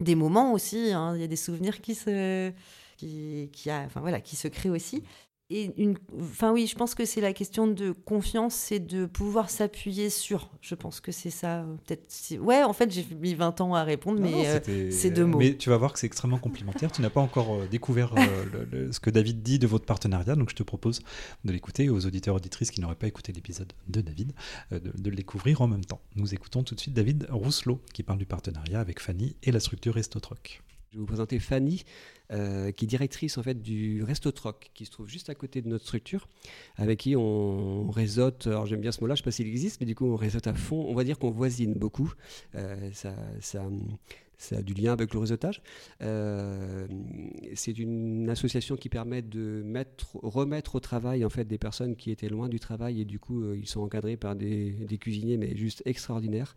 des 0.00 0.14
moments 0.14 0.52
aussi. 0.52 0.92
Hein. 0.92 1.14
Il 1.16 1.22
y 1.22 1.24
a 1.24 1.28
des 1.28 1.36
souvenirs 1.36 1.80
qui 1.80 1.94
se. 1.94 2.52
Qui, 2.98 3.48
qui, 3.52 3.70
enfin, 3.70 4.00
voilà, 4.00 4.20
qui 4.20 4.34
se 4.34 4.48
créent 4.48 4.70
aussi 4.70 5.04
et 5.50 5.72
une, 5.82 5.96
enfin 6.20 6.52
oui, 6.52 6.66
je 6.66 6.74
pense 6.74 6.94
que 6.94 7.06
c'est 7.06 7.22
la 7.22 7.32
question 7.32 7.66
de 7.66 7.92
confiance 7.92 8.70
et 8.70 8.80
de 8.80 9.06
pouvoir 9.06 9.48
s'appuyer 9.48 10.10
sur. 10.10 10.50
Je 10.60 10.74
pense 10.74 11.00
que 11.00 11.10
c'est 11.10 11.30
ça. 11.30 11.60
Euh, 11.60 11.76
peut-être. 11.86 12.36
Ouais, 12.38 12.62
en 12.62 12.74
fait, 12.74 12.90
j'ai 12.92 13.06
mis 13.18 13.34
20 13.34 13.62
ans 13.62 13.74
à 13.74 13.82
répondre, 13.82 14.20
mais 14.20 14.46
euh, 14.46 14.90
c'est 14.90 15.10
deux 15.10 15.24
mots. 15.24 15.38
Mais 15.38 15.56
tu 15.56 15.70
vas 15.70 15.78
voir 15.78 15.94
que 15.94 16.00
c'est 16.00 16.06
extrêmement 16.06 16.36
complémentaire. 16.36 16.92
tu 16.92 17.00
n'as 17.00 17.08
pas 17.08 17.22
encore 17.22 17.54
euh, 17.54 17.66
découvert 17.66 18.12
ce 18.90 19.00
que 19.00 19.08
David 19.08 19.42
dit 19.42 19.58
de 19.58 19.66
votre 19.66 19.86
partenariat, 19.86 20.36
donc 20.36 20.50
je 20.50 20.54
te 20.54 20.62
propose 20.62 21.00
de 21.44 21.52
l'écouter 21.52 21.88
aux 21.88 22.04
auditeurs 22.04 22.34
auditrices 22.34 22.70
qui 22.70 22.82
n'auraient 22.82 22.94
pas 22.94 23.06
écouté 23.06 23.32
l'épisode 23.32 23.72
de 23.88 24.02
David, 24.02 24.32
de, 24.70 24.78
de, 24.78 25.10
le 25.10 25.16
découvrir 25.16 25.62
en 25.62 25.66
même 25.66 25.84
temps. 25.84 26.02
Nous 26.14 26.34
écoutons 26.34 26.62
tout 26.62 26.74
de 26.74 26.80
suite 26.80 26.92
David 26.92 27.26
Rousselot 27.30 27.80
qui 27.94 28.02
parle 28.02 28.18
du 28.18 28.26
partenariat 28.26 28.80
avec 28.80 29.00
Fanny 29.00 29.34
et 29.42 29.52
la 29.52 29.60
structure 29.60 29.94
Restotroc. 29.94 30.62
Je 30.90 30.96
vais 30.96 31.00
vous 31.00 31.06
présenter 31.06 31.38
Fanny, 31.38 31.84
euh, 32.32 32.72
qui 32.72 32.84
est 32.84 32.88
directrice 32.88 33.38
en 33.38 33.42
fait 33.42 33.62
du 33.62 34.02
Resto 34.02 34.30
Troc, 34.30 34.70
qui 34.74 34.84
se 34.84 34.90
trouve 34.90 35.08
juste 35.08 35.30
à 35.30 35.34
côté 35.34 35.62
de 35.62 35.68
notre 35.68 35.84
structure, 35.84 36.28
avec 36.76 37.00
qui 37.00 37.16
on 37.16 37.90
réseaute. 37.90 38.46
Alors 38.46 38.66
j'aime 38.66 38.80
bien 38.80 38.92
ce 38.92 39.00
mot-là, 39.00 39.14
je 39.14 39.20
ne 39.20 39.24
sais 39.24 39.28
pas 39.28 39.30
s'il 39.30 39.46
existe, 39.46 39.80
mais 39.80 39.86
du 39.86 39.94
coup 39.94 40.06
on 40.06 40.16
réseaute 40.16 40.46
à 40.46 40.54
fond. 40.54 40.84
On 40.88 40.94
va 40.94 41.04
dire 41.04 41.18
qu'on 41.18 41.30
voisine 41.30 41.74
beaucoup. 41.74 42.12
Euh, 42.54 42.90
ça, 42.92 43.14
ça, 43.40 43.64
ça 44.38 44.58
a 44.58 44.62
du 44.62 44.72
lien 44.72 44.92
avec 44.92 45.12
le 45.12 45.18
réseautage. 45.18 45.60
Euh, 46.00 46.86
c'est 47.54 47.76
une 47.76 48.30
association 48.30 48.76
qui 48.76 48.88
permet 48.88 49.20
de 49.20 49.62
mettre, 49.64 50.16
remettre 50.22 50.76
au 50.76 50.80
travail 50.80 51.24
en 51.24 51.28
fait 51.28 51.44
des 51.44 51.58
personnes 51.58 51.96
qui 51.96 52.12
étaient 52.12 52.28
loin 52.28 52.48
du 52.48 52.60
travail 52.60 53.00
et 53.00 53.04
du 53.04 53.18
coup 53.18 53.42
euh, 53.42 53.56
ils 53.58 53.68
sont 53.68 53.80
encadrés 53.80 54.16
par 54.16 54.36
des, 54.36 54.98
cuisiniers 55.00 55.36
mais 55.36 55.56
juste 55.56 55.82
extraordinaires. 55.84 56.54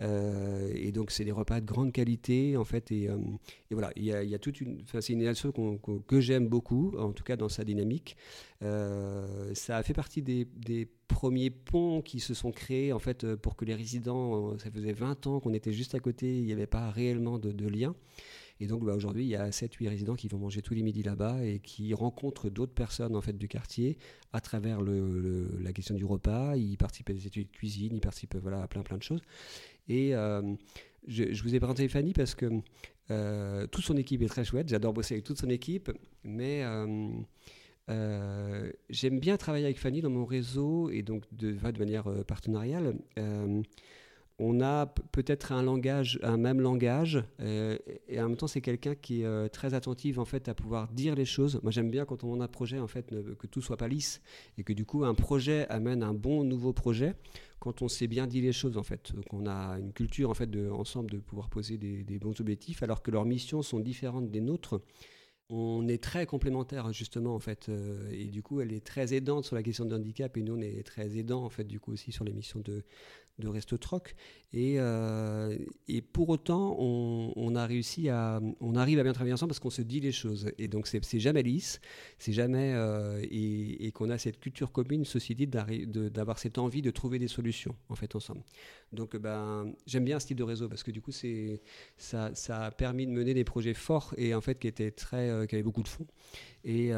Euh, 0.00 0.70
et 0.74 0.90
donc 0.90 1.10
c'est 1.10 1.24
des 1.24 1.32
repas 1.32 1.60
de 1.60 1.66
grande 1.66 1.92
qualité 1.92 2.56
en 2.56 2.64
fait 2.64 2.90
et, 2.92 3.10
voilà 3.70 3.90
il 3.96 4.04
y, 4.04 4.12
a, 4.12 4.38
toute 4.38 4.60
une, 4.60 4.82
c'est 4.86 5.12
une 5.12 5.26
association 5.26 5.78
que 6.06 6.20
j'aime 6.20 6.48
beaucoup 6.48 6.96
en 6.96 7.12
tout 7.12 7.24
cas 7.24 7.36
dans 7.36 7.48
sa 7.50 7.64
dynamique. 7.64 8.16
Ça 8.60 9.76
a 9.76 9.82
fait 9.82 9.94
partie 9.94 10.22
des, 10.22 10.46
premiers 11.18 11.50
ponts 11.50 12.00
qui 12.00 12.20
se 12.20 12.32
sont 12.32 12.52
créés 12.52 12.92
en 12.92 13.00
fait 13.00 13.24
euh, 13.24 13.36
pour 13.36 13.56
que 13.56 13.64
les 13.64 13.74
résidents, 13.74 14.52
euh, 14.52 14.58
ça 14.58 14.70
faisait 14.70 14.92
20 14.92 15.26
ans 15.26 15.40
qu'on 15.40 15.52
était 15.52 15.72
juste 15.72 15.96
à 15.96 15.98
côté, 15.98 16.38
il 16.38 16.44
n'y 16.44 16.52
avait 16.52 16.68
pas 16.68 16.92
réellement 16.92 17.40
de, 17.40 17.68
lien. 17.68 17.96
Et 18.60 18.68
donc 18.68 18.84
bah, 18.84 18.94
aujourd'hui, 18.94 19.24
il 19.24 19.28
y 19.28 19.34
a 19.34 19.50
7-8 19.50 19.88
résidents 19.88 20.14
qui 20.14 20.28
vont 20.28 20.38
manger 20.38 20.62
tous 20.62 20.74
les 20.74 20.82
midis 20.84 21.02
là-bas 21.02 21.44
et 21.44 21.58
qui 21.58 21.92
rencontrent 21.92 22.50
d'autres 22.50 22.72
personnes 22.72 23.16
en 23.16 23.20
fait 23.20 23.36
du 23.36 23.48
quartier 23.48 23.98
à 24.32 24.40
travers 24.40 24.80
la 24.80 25.72
question 25.72 25.96
du 25.96 26.04
repas. 26.04 26.56
Ils 26.56 26.76
participent 26.76 27.10
à 27.10 27.14
des 27.14 27.26
études 27.26 27.48
de 27.48 27.52
cuisine, 27.52 27.94
ils 27.94 28.00
participent 28.00 28.36
voilà, 28.36 28.62
à 28.62 28.68
plein 28.68 28.82
plein 28.82 28.98
de 28.98 29.02
choses. 29.02 29.22
Et 29.88 30.14
euh, 30.14 30.54
je, 31.08 31.42
vous 31.42 31.52
ai 31.52 31.58
présenté 31.58 31.88
Fanny 31.88 32.12
parce 32.12 32.36
que 32.36 32.60
toute 33.66 33.84
son 33.84 33.96
équipe 33.96 34.22
est 34.22 34.28
très 34.28 34.44
chouette. 34.44 34.68
J'adore 34.68 34.92
bosser 34.92 35.14
avec 35.14 35.24
toute 35.24 35.38
son 35.38 35.50
équipe, 35.50 35.90
mais 36.22 36.62
euh, 36.62 37.08
j'aime 38.90 39.18
bien 39.18 39.36
travailler 39.36 39.64
avec 39.64 39.78
Fanny 39.78 40.00
dans 40.00 40.10
mon 40.10 40.24
réseau 40.24 40.90
et 40.90 41.02
donc 41.02 41.24
de, 41.32 41.56
manière 41.78 42.06
euh, 42.08 42.22
partenariale. 42.22 42.96
Euh, 43.18 43.62
on 44.40 44.60
a 44.60 44.86
peut-être 44.86 45.50
un 45.50 45.64
même 46.36 46.60
langage, 46.60 47.24
et 47.40 48.20
en 48.20 48.28
même 48.28 48.36
temps 48.36 48.46
c'est 48.46 48.60
quelqu'un 48.60 48.94
qui 48.94 49.22
est 49.22 49.48
très 49.48 49.74
attentif 49.74 50.18
en 50.18 50.24
fait 50.24 50.48
à 50.48 50.54
pouvoir 50.54 50.86
dire 50.92 51.16
les 51.16 51.24
choses. 51.24 51.58
Moi 51.64 51.72
j'aime 51.72 51.90
bien 51.90 52.04
quand 52.04 52.22
on 52.22 52.40
a 52.40 52.44
un 52.44 52.46
projet 52.46 52.78
en 52.78 52.86
fait 52.86 53.12
que 53.36 53.48
tout 53.48 53.60
soit 53.60 53.76
pas 53.76 53.88
lisse 53.88 54.22
et 54.56 54.62
que 54.62 54.72
du 54.72 54.84
coup 54.84 55.04
un 55.04 55.14
projet 55.14 55.66
amène 55.70 56.04
un 56.04 56.14
bon 56.14 56.44
nouveau 56.44 56.72
projet 56.72 57.16
quand 57.58 57.82
on 57.82 57.88
sait 57.88 58.06
bien 58.06 58.28
dire 58.28 58.44
les 58.44 58.52
choses 58.52 58.78
en 58.78 58.84
fait. 58.84 59.10
qu'on 59.28 59.48
a 59.48 59.76
une 59.80 59.92
culture 59.92 60.30
en 60.30 60.34
fait 60.34 60.48
ensemble 60.70 61.10
de 61.10 61.18
pouvoir 61.18 61.48
poser 61.48 61.76
des 61.76 62.18
bons 62.20 62.40
objectifs 62.40 62.84
alors 62.84 63.02
que 63.02 63.10
leurs 63.10 63.24
missions 63.24 63.62
sont 63.62 63.80
différentes 63.80 64.30
des 64.30 64.40
nôtres 64.40 64.80
on 65.50 65.88
est 65.88 66.02
très 66.02 66.26
complémentaires 66.26 66.92
justement 66.92 67.34
en 67.34 67.38
fait 67.38 67.68
euh, 67.68 68.10
et 68.12 68.26
du 68.26 68.42
coup 68.42 68.60
elle 68.60 68.72
est 68.72 68.84
très 68.84 69.14
aidante 69.14 69.44
sur 69.44 69.56
la 69.56 69.62
question 69.62 69.84
de 69.84 69.94
handicap 69.94 70.36
et 70.36 70.42
nous 70.42 70.56
on 70.56 70.60
est 70.60 70.84
très 70.84 71.16
aidants 71.16 71.44
en 71.44 71.48
fait 71.48 71.64
du 71.64 71.80
coup 71.80 71.92
aussi 71.92 72.12
sur 72.12 72.24
les 72.24 72.32
missions 72.32 72.60
de, 72.60 72.84
de 73.38 73.48
Resto 73.48 73.76
Troc. 73.76 74.14
Et, 74.52 74.76
euh, 74.78 75.58
et 75.88 76.00
pour 76.00 76.30
autant, 76.30 76.74
on, 76.78 77.54
a 77.54 77.66
réussi 77.66 78.08
à, 78.08 78.40
on 78.60 78.76
arrive 78.76 78.98
à 78.98 79.02
bien 79.02 79.12
travailler 79.12 79.34
ensemble 79.34 79.50
parce 79.50 79.60
qu'on 79.60 79.70
se 79.70 79.82
dit 79.82 80.00
les 80.00 80.12
choses. 80.12 80.50
Et 80.58 80.68
donc, 80.68 80.86
c'est 80.86 81.20
jamais 81.20 81.42
lisse, 81.42 81.80
c'est 82.18 82.32
jamais. 82.32 82.72
Euh, 82.74 83.22
et, 83.30 83.92
qu'on 83.92 84.10
a 84.10 84.18
cette 84.18 84.40
culture 84.40 84.72
commune, 84.72 85.04
ceci 85.04 85.34
dit, 85.34 85.46
d'avoir 85.46 86.38
cette 86.38 86.58
envie 86.58 86.82
de 86.82 86.90
trouver 86.90 87.18
des 87.18 87.28
solutions, 87.28 87.74
en 87.88 87.94
fait, 87.94 88.14
ensemble. 88.14 88.42
Donc, 88.92 89.16
ben, 89.16 89.72
j'aime 89.86 90.04
bien 90.04 90.18
ce 90.18 90.26
type 90.26 90.38
de 90.38 90.44
réseau 90.44 90.68
parce 90.68 90.82
que 90.82 90.90
du 90.90 91.02
coup, 91.02 91.12
ça, 91.12 92.34
ça 92.34 92.64
a 92.64 92.70
permis 92.70 93.06
de 93.06 93.12
mener 93.12 93.34
des 93.34 93.44
projets 93.44 93.74
forts 93.74 94.14
et 94.16 94.34
en 94.34 94.40
fait, 94.40 94.58
qui, 94.58 94.66
étaient 94.68 94.90
très, 94.90 95.28
euh, 95.28 95.46
qui 95.46 95.56
avaient 95.56 95.64
beaucoup 95.64 95.82
de 95.82 95.88
fonds. 95.88 96.06
Et, 96.64 96.90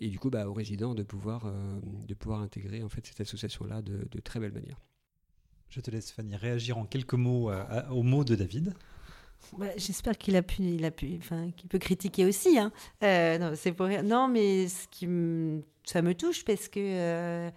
et 0.00 0.08
du 0.08 0.18
coup, 0.18 0.28
bah, 0.30 0.48
aux 0.48 0.52
résidents 0.52 0.94
de 0.94 1.02
pouvoir, 1.02 1.50
de 2.06 2.14
pouvoir 2.14 2.40
intégrer 2.40 2.82
en 2.82 2.88
fait, 2.88 3.06
cette 3.06 3.20
association-là 3.20 3.80
de, 3.80 4.06
de 4.10 4.20
très 4.20 4.40
belle 4.40 4.52
manière. 4.52 4.78
Je 5.70 5.80
te 5.80 5.90
laisse, 5.90 6.12
Fanny, 6.12 6.36
réagir 6.36 6.78
en 6.78 6.84
quelques 6.84 7.14
mots 7.14 7.50
euh, 7.50 7.64
aux 7.90 8.02
mots 8.02 8.24
de 8.24 8.34
David. 8.34 8.74
Bah, 9.58 9.66
j'espère 9.76 10.16
qu'il 10.16 10.36
a 10.36 10.42
pu, 10.42 10.62
il 10.62 10.84
a 10.84 10.90
qu'il 10.90 11.68
peut 11.68 11.78
critiquer 11.78 12.24
aussi. 12.24 12.58
Hein. 12.58 12.72
Euh, 13.02 13.38
non, 13.38 13.52
c'est 13.54 13.72
pour. 13.72 13.88
Non, 13.88 14.28
mais 14.28 14.68
ce 14.68 14.88
qui 14.88 15.06
ça 15.84 16.00
me 16.00 16.14
touche 16.14 16.44
parce 16.44 16.68
que 16.68 17.50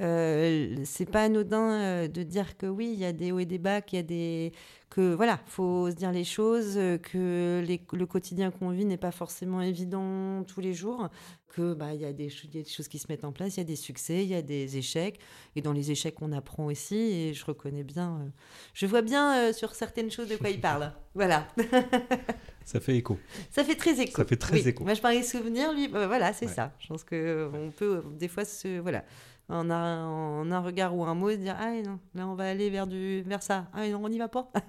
euh, 0.00 0.76
euh, 0.76 0.76
c'est 0.84 1.10
pas 1.10 1.24
anodin 1.24 2.08
de 2.08 2.22
dire 2.22 2.56
que 2.56 2.66
oui, 2.66 2.90
il 2.92 2.98
y 2.98 3.04
a 3.04 3.12
des 3.12 3.32
hauts 3.32 3.38
et 3.38 3.46
des 3.46 3.58
bas, 3.58 3.80
qu'il 3.80 3.96
y 3.96 4.00
a 4.00 4.02
des 4.02 4.52
que 4.90 5.14
voilà, 5.14 5.38
faut 5.46 5.90
se 5.90 5.94
dire 5.94 6.12
les 6.12 6.24
choses, 6.24 6.74
que 6.74 7.62
le 7.92 8.06
quotidien 8.06 8.50
qu'on 8.50 8.70
vit 8.70 8.86
n'est 8.86 8.96
pas 8.96 9.10
forcément 9.10 9.60
évident 9.60 10.44
tous 10.44 10.60
les 10.60 10.72
jours, 10.72 11.10
que 11.58 11.74
bah 11.74 11.94
il 11.94 12.00
y, 12.00 12.04
a 12.04 12.12
des, 12.12 12.30
des 12.52 12.64
choses 12.64 12.88
qui 12.88 12.98
se 12.98 13.06
mettent 13.08 13.24
en 13.24 13.32
place, 13.32 13.56
il 13.56 13.60
y 13.60 13.62
a 13.62 13.64
des 13.64 13.76
succès, 13.76 14.22
il 14.22 14.28
y 14.28 14.34
a 14.34 14.42
des 14.42 14.76
échecs, 14.76 15.18
et 15.56 15.62
dans 15.62 15.72
les 15.72 15.90
échecs 15.90 16.16
on 16.20 16.32
apprend 16.32 16.66
aussi. 16.66 16.96
Et 16.96 17.34
je 17.34 17.44
reconnais 17.44 17.82
bien, 17.82 18.20
euh, 18.20 18.28
je 18.74 18.86
vois 18.86 19.02
bien 19.02 19.36
euh, 19.36 19.52
sur 19.52 19.74
certaines 19.74 20.10
choses 20.10 20.28
de 20.28 20.36
quoi 20.36 20.50
il 20.50 20.60
parle. 20.60 20.92
Voilà. 21.14 21.48
Ça 22.64 22.78
fait 22.78 22.96
écho. 22.96 23.18
Ça 23.50 23.64
fait 23.64 23.74
très 23.74 24.00
écho. 24.00 24.14
Ça 24.14 24.24
fait 24.24 24.36
très 24.36 24.68
écho. 24.68 24.84
Moi 24.84 24.94
je 24.94 25.00
parlais 25.00 25.24
souvenir, 25.24 25.72
lui, 25.72 25.88
bah, 25.88 26.06
voilà, 26.06 26.32
c'est 26.32 26.46
ça. 26.46 26.72
Je 26.78 26.86
pense 26.86 27.02
que 27.02 27.50
on 27.52 27.72
peut 27.72 28.04
des 28.16 28.28
fois 28.28 28.44
se 28.44 28.78
voilà 28.78 29.02
en 29.48 29.70
un, 29.70 30.06
en 30.06 30.50
un 30.50 30.60
regard 30.60 30.94
ou 30.96 31.04
un 31.04 31.14
mot 31.14 31.34
dire 31.34 31.56
ah 31.58 31.70
non 31.82 31.98
là 32.14 32.28
on 32.28 32.34
va 32.34 32.44
aller 32.44 32.70
vers 32.70 32.86
du 32.86 33.22
vers 33.22 33.42
ça. 33.42 33.66
Ah 33.72 33.88
non 33.88 34.00
on 34.04 34.08
n'y 34.08 34.18
va 34.18 34.28
pas. 34.28 34.50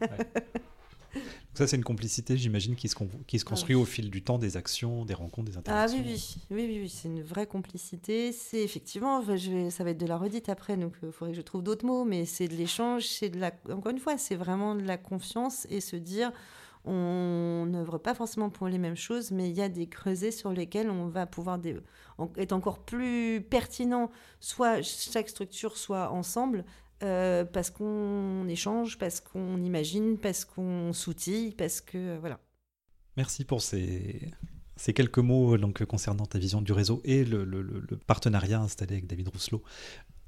Ça 1.56 1.68
c'est 1.68 1.76
une 1.76 1.84
complicité 1.84 2.38
j'imagine 2.38 2.76
qui 2.76 2.88
se, 2.88 2.96
qui 3.26 3.40
se 3.40 3.46
ah 3.46 3.50
construit 3.50 3.76
au 3.76 3.84
fil 3.84 4.10
du 4.10 4.22
temps 4.22 4.38
des 4.38 4.56
actions 4.56 5.04
des 5.06 5.16
rencontres 5.16 5.52
des 5.52 5.58
interactions 5.58 6.00
ah 6.00 6.06
oui 6.08 6.22
oui. 6.50 6.68
Oui, 6.68 6.80
oui, 6.84 6.90
c'est 6.90 7.10
une 7.10 7.24
vraie 7.24 7.48
complicité. 7.48 8.32
C'est 8.32 8.62
effectivement 8.62 9.22
je 9.24 9.52
vais, 9.52 9.70
ça 9.70 9.84
va 9.84 9.90
être 9.90 9.98
de 9.98 10.06
la 10.06 10.18
redite 10.18 10.50
après 10.50 10.78
donc 10.78 10.94
il 11.04 11.12
faudrait 11.12 11.34
que 11.34 11.38
je 11.38 11.42
trouve 11.42 11.64
d'autres 11.64 11.86
mots 11.86 12.06
mais 12.06 12.26
c'est 12.26 12.48
de 12.48 12.56
l'échange 12.56 13.06
c'est 13.08 13.30
de 13.30 13.40
la 13.40 13.52
encore 13.72 13.92
une 13.92 14.00
fois 14.00 14.18
c'est 14.18 14.36
vraiment 14.36 14.76
de 14.76 14.84
la 14.84 14.98
confiance 14.98 15.66
et 15.70 15.82
se 15.82 15.96
dire 15.96 16.32
on 16.86 17.66
n'œuvre 17.68 17.98
pas 17.98 18.14
forcément 18.14 18.50
pour 18.50 18.68
les 18.68 18.78
mêmes 18.78 18.96
choses, 18.96 19.32
mais 19.32 19.50
il 19.50 19.56
y 19.56 19.62
a 19.62 19.70
des 19.70 19.88
creusets 19.88 20.32
sur 20.32 20.52
lesquels 20.52 20.90
on 20.90 21.08
va 21.08 21.26
pouvoir 21.26 21.60
être 22.38 22.54
encore 22.54 22.80
plus 22.80 23.42
pertinent, 23.42 24.10
soit 24.40 24.82
chaque 24.82 25.30
structure, 25.30 25.78
soit 25.78 26.12
ensemble, 26.12 26.66
euh, 27.04 27.46
parce 27.46 27.70
qu'on 27.70 28.48
échange, 28.48 28.98
parce 28.98 29.20
qu'on 29.20 29.62
imagine, 29.62 30.18
parce 30.18 30.46
qu'on 30.46 30.94
s'outille, 30.94 31.52
parce 31.52 31.82
que 31.82 32.18
voilà. 32.18 32.40
Merci 33.18 33.44
pour 33.44 33.62
ces 33.62 34.32
quelques 34.96 35.20
mots 35.20 35.58
concernant 35.88 36.26
ta 36.26 36.40
vision 36.40 36.62
du 36.62 36.72
réseau 36.72 37.02
et 37.04 37.26
le, 37.26 37.44
le 37.44 37.98
partenariat 38.08 38.62
installé 38.62 38.94
avec 38.94 39.08
David 39.08 39.28
Rousselot 39.28 39.62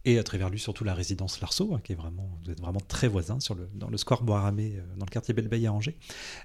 et 0.05 0.17
à 0.17 0.23
travers 0.23 0.49
lui 0.49 0.59
surtout 0.59 0.83
la 0.83 0.93
résidence 0.93 1.41
Larceau, 1.41 1.73
hein, 1.73 1.81
qui 1.83 1.91
est 1.91 1.95
vraiment, 1.95 2.29
vous 2.43 2.51
êtes 2.51 2.59
vraiment 2.59 2.81
très 2.87 3.07
le, 3.55 3.69
dans 3.75 3.89
le 3.89 3.97
square 3.97 4.23
Bois-Ramé, 4.23 4.73
euh, 4.77 4.81
dans 4.97 5.05
le 5.05 5.11
quartier 5.11 5.33
Belle-Baye 5.33 5.67
à 5.67 5.73
Angers. 5.73 5.97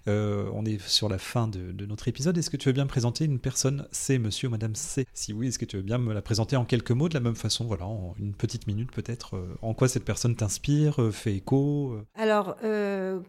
Euh, 0.09 0.51
on 0.53 0.65
est 0.65 0.81
sur 0.81 1.09
la 1.09 1.19
fin 1.19 1.49
de, 1.49 1.87
notre 1.87 2.09
épisode. 2.09 2.37
Est-ce 2.37 2.51
que 2.51 2.57
tu 2.57 2.69
veux 2.69 2.73
bien 2.73 2.85
me 2.85 2.89
présenter 2.89 3.25
une 3.25 3.39
personne 3.39 3.87
C, 3.93 4.19
monsieur 4.19 4.49
ou 4.49 4.51
madame 4.51 4.75
C? 4.75 5.07
Si 5.15 5.33
oui, 5.33 5.49
est-ce 5.49 5.59
que 5.59 5.65
tu 5.65 5.77
veux 5.77 5.83
bien 5.83 5.99
me 5.99 6.13
la 6.13 6.23
présenter 6.23 6.57
en 6.57 6.65
quelques 6.65 6.91
mots 6.91 7.09
de 7.09 7.15
la 7.15 7.21
même 7.21 7.37
façon, 7.37 7.65
voilà, 7.65 7.87
en 7.87 8.15
une 8.19 8.35
petite 8.35 8.67
minute 8.67 8.91
peut-être, 8.91 9.37
euh, 9.37 9.47
en 9.63 9.73
quoi 9.75 9.89
cette 9.89 10.05
personne 10.05 10.35
t'inspire, 10.35 10.97
fait 11.13 11.37
écho 11.37 11.97
Alors, 12.15 12.57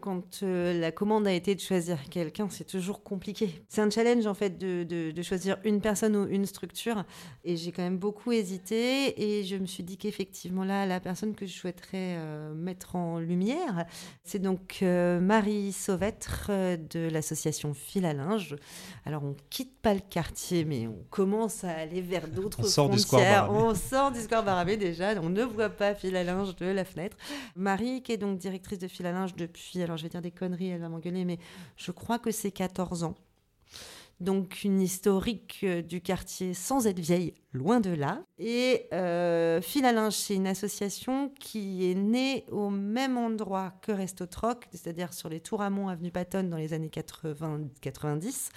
quand 0.00 0.42
la 0.42 0.92
commande 0.92 1.26
a 1.26 1.32
été 1.32 1.54
de 1.54 1.60
choisir 1.60 2.08
quelqu'un, 2.10 2.48
c'est 2.50 2.66
toujours 2.66 3.02
compliqué. 3.02 3.62
C'est 3.68 3.80
un 3.80 3.90
challenge 3.90 4.26
en 4.26 4.34
fait 4.34 4.58
de, 4.58 4.84
de 4.84 5.22
choisir 5.22 5.58
une 5.64 5.80
personne 5.80 6.16
ou 6.16 6.26
une 6.26 6.46
structure, 6.46 7.04
et 7.44 7.56
j'ai 7.56 7.72
quand 7.72 7.82
même 7.82 7.98
beaucoup 7.98 8.32
hésité, 8.32 9.22
et 9.22 9.44
je 9.44 9.56
me 9.56 9.66
suis 9.66 9.82
dit 9.82 9.96
qu'effectivement, 9.96 10.17
effectivement 10.18 10.64
là 10.64 10.84
la 10.84 10.98
personne 10.98 11.36
que 11.36 11.46
je 11.46 11.52
souhaiterais 11.52 12.16
euh, 12.18 12.52
mettre 12.52 12.96
en 12.96 13.20
lumière. 13.20 13.86
C'est 14.24 14.40
donc 14.40 14.78
euh, 14.82 15.20
Marie 15.20 15.70
Sauvêtre 15.70 16.48
euh, 16.50 16.76
de 16.76 17.08
l'association 17.08 17.72
Fil 17.72 18.04
à 18.04 18.12
linge. 18.12 18.56
Alors 19.04 19.22
on 19.22 19.36
quitte 19.48 19.80
pas 19.80 19.94
le 19.94 20.00
quartier, 20.00 20.64
mais 20.64 20.88
on 20.88 21.04
commence 21.10 21.62
à 21.62 21.70
aller 21.70 22.00
vers 22.00 22.26
d'autres 22.34 22.66
frontières. 22.66 23.48
on 23.52 23.76
sort 23.76 24.10
du 24.10 24.20
square 24.20 24.42
Baramé 24.42 24.76
déjà, 24.76 25.14
on 25.22 25.28
ne 25.28 25.44
voit 25.44 25.70
pas 25.70 25.94
Fil 25.94 26.16
à 26.16 26.24
linge 26.24 26.56
de 26.56 26.66
la 26.66 26.84
fenêtre. 26.84 27.16
Marie 27.54 28.02
qui 28.02 28.10
est 28.10 28.16
donc 28.16 28.38
directrice 28.38 28.80
de 28.80 28.88
Fil 28.88 29.06
à 29.06 29.12
linge 29.12 29.36
depuis, 29.36 29.80
alors 29.82 29.98
je 29.98 30.02
vais 30.02 30.08
dire 30.08 30.22
des 30.22 30.32
conneries, 30.32 30.70
elle 30.70 30.80
va 30.80 30.88
m'engueuler, 30.88 31.24
mais 31.24 31.38
je 31.76 31.92
crois 31.92 32.18
que 32.18 32.32
c'est 32.32 32.50
14 32.50 33.04
ans 33.04 33.14
donc 34.20 34.64
une 34.64 34.80
historique 34.80 35.60
euh, 35.62 35.82
du 35.82 36.00
quartier 36.00 36.54
sans 36.54 36.86
être 36.86 36.98
vieille, 36.98 37.34
loin 37.52 37.80
de 37.80 37.90
là. 37.90 38.22
Et 38.38 38.86
euh, 38.92 39.60
Fil 39.60 39.84
c'est 40.10 40.34
une 40.34 40.46
association 40.46 41.32
qui 41.38 41.90
est 41.90 41.94
née 41.94 42.44
au 42.50 42.70
même 42.70 43.16
endroit 43.16 43.72
que 43.82 43.92
Resto 43.92 44.26
Troc, 44.26 44.66
c'est-à-dire 44.70 45.12
sur 45.12 45.28
les 45.28 45.40
Tours 45.40 45.62
Amont, 45.62 45.88
avenue 45.88 46.10
Patton, 46.10 46.44
dans 46.44 46.56
les 46.56 46.72
années 46.72 46.90
80-90. 46.92 48.50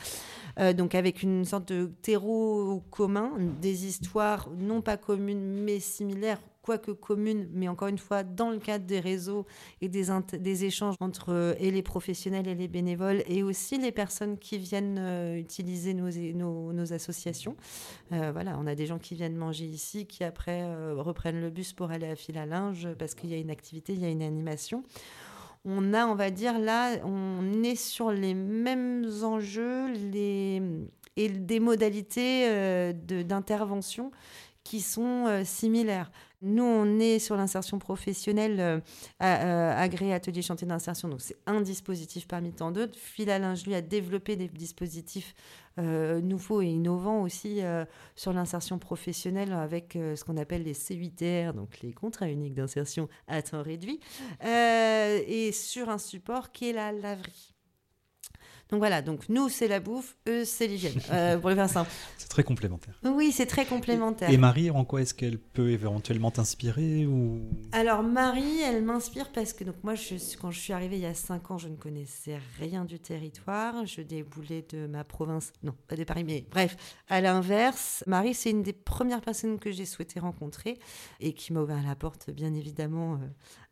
Euh, 0.60 0.74
donc 0.74 0.96
avec 0.96 1.24
une 1.24 1.46
sorte 1.46 1.70
de 1.70 1.91
terreau 2.01 2.84
commun, 2.89 3.32
des 3.62 3.86
histoires 3.86 4.50
non 4.58 4.82
pas 4.82 4.98
communes 4.98 5.63
mais 5.63 5.80
similaires 5.80 6.41
quoique 6.62 6.91
commune, 6.91 7.48
mais 7.51 7.68
encore 7.68 7.88
une 7.88 7.98
fois, 7.98 8.24
dans 8.24 8.51
le 8.51 8.60
cadre 8.60 8.86
des 8.86 9.00
réseaux 9.00 9.46
et 9.82 9.89
des, 9.89 10.65
échanges 10.65 10.96
entre 11.00 11.30
euh, 11.30 11.53
et 11.60 11.72
les 11.72 11.82
professionnels 11.82 12.48
et 12.48 12.56
les 12.56 12.68
bénévoles, 12.68 13.24
et 13.27 13.44
aussi 13.44 13.77
les 13.77 13.91
personnes 13.91 14.38
qui 14.38 14.58
viennent 14.58 15.00
euh, 15.00 15.38
utiliser 15.38 15.94
nos, 15.94 16.94
associations. 16.94 17.56
Euh, 18.12 18.32
voilà, 18.32 18.58
on 18.60 18.68
a 18.68 18.75
des 18.75 18.86
gens 18.86 19.00
qui 19.00 19.15
viennent 19.15 19.36
manger 19.36 19.65
ici, 19.65 20.06
qui 20.06 20.24
après 20.24 20.63
reprennent 20.94 21.39
le 21.39 21.50
bus 21.50 21.74
pour 21.74 21.91
aller 21.91 22.08
à 22.08 22.15
fil 22.15 22.38
à 22.38 22.46
linge, 22.46 22.88
parce 22.98 23.13
qu'il 23.13 23.30
y 23.30 23.34
a 23.34 23.38
une 23.38 23.51
activité, 23.51 23.94
il 23.94 24.00
y 24.00 24.06
a 24.06 24.10
une 24.10 24.24
animation 24.24 24.84
on 25.63 25.94
a, 25.94 26.08
on 26.08 26.15
va 26.15 26.32
dire, 26.32 26.58
là, 26.58 26.98
on 27.06 27.62
est 27.62 27.75
sur 27.75 28.10
les 28.10 28.34
mêmes 28.34 29.06
enjeux 29.22 29.94
et 30.15 31.30
des 31.30 31.60
modalités 31.60 32.94
d'intervention 32.94 34.12
qui 34.63 34.82
sont 34.82 35.44
similaires. 35.44 36.12
Nous, 36.44 36.63
on 36.63 37.00
est 37.00 37.20
sur 37.20 37.38
l'insertion 37.38 37.77
professionnelle 37.77 38.60
euh, 38.60 38.80
euh, 39.22 39.75
agréé 39.77 40.12
atelier 40.12 40.41
chantier 40.41 40.65
d'insertion. 40.65 41.08
Donc, 41.08 41.22
c'est 41.22 41.38
un 41.46 41.62
dispositif 41.62 42.27
parmi 42.27 42.51
tant 42.51 42.72
d'autres. 42.72 42.98
Philalinge, 42.98 43.63
lui, 43.65 43.75
a 43.75 43.82
développé 43.82 44.36
des 44.36 44.48
dispositifs 44.48 45.36
euh, 45.77 46.20
nouveaux 46.20 46.62
et 46.62 46.68
innovants 46.68 47.22
aussi 47.22 47.62
sur 48.15 48.34
l'insertion 48.34 48.80
professionnelle 48.80 49.53
avec 49.53 49.94
ce 49.94 50.24
qu'on 50.24 50.38
appelle 50.38 50.63
les 50.63 50.74
C8R, 50.74 51.53
donc 51.53 51.80
les 51.82 51.94
contrats 51.94 52.27
uniques 52.27 52.56
d'insertion 52.56 53.08
à 53.27 53.41
temps 53.41 53.62
réduit, 53.62 54.00
et 54.44 55.51
sur 55.53 55.89
un 55.89 55.98
support 55.98 56.51
qui 56.51 56.69
est 56.69 56.74
la 56.74 56.91
laverie. 56.91 57.54
Donc 58.71 58.79
voilà, 58.79 59.01
donc 59.01 59.27
nous 59.27 59.49
c'est 59.49 59.67
la 59.67 59.81
bouffe, 59.81 60.15
eux 60.29 60.45
c'est 60.45 60.65
l'hygiène, 60.65 60.99
euh, 61.12 61.38
pour 61.38 61.49
le 61.49 61.55
faire 61.55 61.69
simple. 61.69 61.91
C'est 62.17 62.29
très 62.29 62.43
complémentaire. 62.43 62.93
Oui, 63.03 63.34
c'est 63.34 63.45
très 63.45 63.65
complémentaire. 63.65 64.29
Et, 64.29 64.38
Marie, 64.38 64.71
en 64.71 64.86
quoi 64.86 65.01
est-ce 65.01 65.13
qu'elle 65.13 65.38
peut 65.38 65.71
éventuellement 65.71 66.31
t'inspirer 66.31 67.05
ou... 67.05 67.41
Alors 67.73 68.01
Marie, 68.01 68.62
elle 68.62 68.81
m'inspire 68.81 69.29
parce 69.34 69.51
que 69.51 69.65
donc 69.65 69.75
moi, 69.84 69.95
je, 69.95 70.15
quand 70.39 70.51
je 70.51 70.60
suis 70.60 70.71
arrivée 70.71 70.95
il 70.95 71.01
y 71.01 71.05
a 71.05 71.13
5 71.13 71.51
ans, 71.51 71.57
je 71.57 71.67
ne 71.67 71.75
connaissais 71.75 72.39
rien 72.60 72.86
du 72.86 72.97
territoire. 72.99 73.86
Je 73.86 74.01
déboulais 74.01 74.65
de 74.69 74.88
ma 74.88 75.03
province, 75.03 75.51
non, 75.63 75.73
pas 75.89 75.97
de 75.97 76.05
Paris, 76.05 76.23
mais 76.23 76.45
bref, 76.49 76.77
à 77.10 77.19
l'inverse. 77.19 78.05
Marie, 78.07 78.34
c'est 78.34 78.51
une 78.51 78.63
des 78.63 78.73
premières 78.73 79.21
personnes 79.21 79.60
que 79.60 79.71
j'ai 79.71 79.86
souhaité 79.86 80.21
rencontrer 80.21 80.79
et 81.19 81.34
qui 81.34 81.51
m'a 81.51 81.62
ouvert 81.62 81.84
la 81.86 81.95
porte, 81.95 82.29
bien 82.29 82.53
évidemment, 82.53 83.15
euh, 83.15 83.17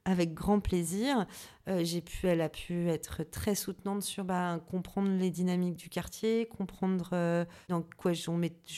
avec 0.05 0.33
grand 0.33 0.59
plaisir. 0.59 1.25
Euh, 1.67 1.83
pu, 2.03 2.27
elle 2.27 2.41
a 2.41 2.49
pu 2.49 2.89
être 2.89 3.23
très 3.23 3.53
soutenante 3.53 4.01
sur 4.01 4.23
bah, 4.23 4.59
comprendre 4.71 5.09
les 5.09 5.29
dynamiques 5.29 5.75
du 5.75 5.89
quartier, 5.89 6.47
comprendre 6.47 7.09
euh, 7.13 7.45
dans 7.67 7.83
quoi 7.97 8.13
je, 8.13 8.31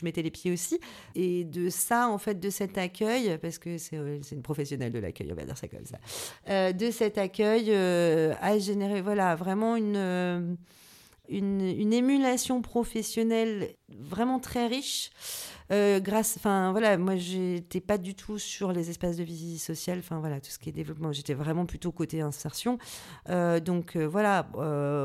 mettais 0.03 0.21
les 0.21 0.31
pieds 0.31 0.51
aussi. 0.51 0.79
Et 1.15 1.45
de 1.45 1.69
ça, 1.69 2.09
en 2.09 2.17
fait, 2.17 2.39
de 2.39 2.49
cet 2.49 2.77
accueil, 2.77 3.37
parce 3.37 3.59
que 3.59 3.77
c'est 3.77 3.97
euh, 3.97 4.19
une 4.31 4.41
professionnelle 4.41 4.91
de 4.91 4.99
l'accueil, 4.99 5.31
on 5.31 5.35
va 5.35 5.45
dire 5.45 5.57
ça 5.57 5.67
comme 5.67 5.85
ça, 5.85 6.73
de 6.73 6.91
cet 6.91 7.17
accueil 7.17 7.73
a 7.73 8.59
généré 8.59 9.01
voilà, 9.01 9.35
vraiment 9.35 9.75
une, 9.75 10.57
une 11.29 11.93
émulation 11.93 12.61
professionnelle 12.61 13.75
vraiment 13.89 14.39
très 14.39 14.67
riche. 14.67 15.11
Euh, 15.71 16.01
grâce, 16.01 16.35
enfin 16.37 16.71
voilà, 16.71 16.97
moi 16.97 17.15
j'étais 17.15 17.79
pas 17.79 17.97
du 17.97 18.13
tout 18.13 18.37
sur 18.37 18.73
les 18.73 18.89
espaces 18.89 19.15
de 19.15 19.23
vie 19.23 19.57
sociale, 19.57 19.99
enfin 19.99 20.19
voilà, 20.19 20.41
tout 20.41 20.51
ce 20.51 20.59
qui 20.59 20.67
est 20.67 20.73
développement, 20.73 21.13
j'étais 21.13 21.33
vraiment 21.33 21.65
plutôt 21.65 21.91
côté 21.93 22.19
insertion. 22.21 22.77
Euh, 23.29 23.61
donc 23.61 23.95
euh, 23.95 24.05
voilà, 24.05 24.43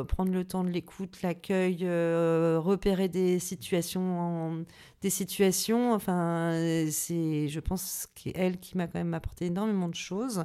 prendre 0.08 0.32
le 0.32 0.44
temps 0.44 0.64
de 0.64 0.70
l'écoute, 0.70 1.22
l'accueil, 1.22 1.84
repérer 1.84 3.08
des 3.08 3.38
situations, 3.38 4.64
des 5.02 5.10
situations, 5.10 5.92
enfin 5.92 6.52
c'est, 6.90 7.46
je 7.46 7.60
pense, 7.60 8.08
elle 8.34 8.58
qui 8.58 8.76
m'a 8.76 8.88
quand 8.88 8.98
même 8.98 9.14
apporté 9.14 9.46
énormément 9.46 9.88
de 9.88 9.94
choses. 9.94 10.44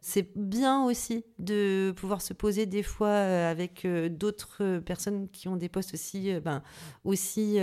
C'est 0.00 0.30
bien 0.36 0.84
aussi 0.84 1.24
de 1.40 1.92
pouvoir 1.96 2.22
se 2.22 2.34
poser 2.34 2.66
des 2.66 2.84
fois 2.84 3.16
avec 3.16 3.84
d'autres 4.10 4.78
personnes 4.78 5.28
qui 5.30 5.48
ont 5.48 5.56
des 5.56 5.68
postes 5.68 5.94
aussi, 5.94 6.32
ben 6.40 6.62
aussi 7.04 7.58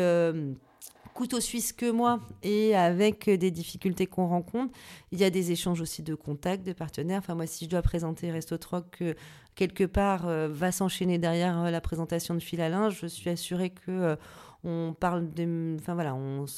couteau 1.13 1.39
suisse 1.39 1.71
que 1.71 1.89
moi 1.89 2.19
et 2.41 2.75
avec 2.75 3.29
des 3.29 3.51
difficultés 3.51 4.07
qu'on 4.07 4.27
rencontre, 4.27 4.73
il 5.11 5.19
y 5.19 5.23
a 5.23 5.29
des 5.29 5.51
échanges 5.51 5.81
aussi 5.81 6.03
de 6.03 6.15
contacts, 6.15 6.65
de 6.65 6.73
partenaires. 6.73 7.19
Enfin, 7.19 7.35
moi, 7.35 7.47
si 7.47 7.65
je 7.65 7.69
dois 7.69 7.81
présenter 7.81 8.31
Resto 8.31 8.57
Troc, 8.57 8.97
euh, 9.01 9.13
quelque 9.55 9.83
part 9.83 10.27
euh, 10.27 10.49
va 10.51 10.71
s'enchaîner 10.71 11.19
derrière 11.19 11.59
euh, 11.59 11.71
la 11.71 11.81
présentation 11.81 12.33
de 12.33 12.39
fil 12.39 12.59
à 12.61 12.69
linge, 12.69 12.99
je 13.01 13.07
suis 13.07 13.29
assurée 13.29 13.69
que 13.69 14.17
on 14.65 14.95
parle 14.97 15.29
de 15.33 15.75
enfin 15.77 15.93
voilà 15.93 16.15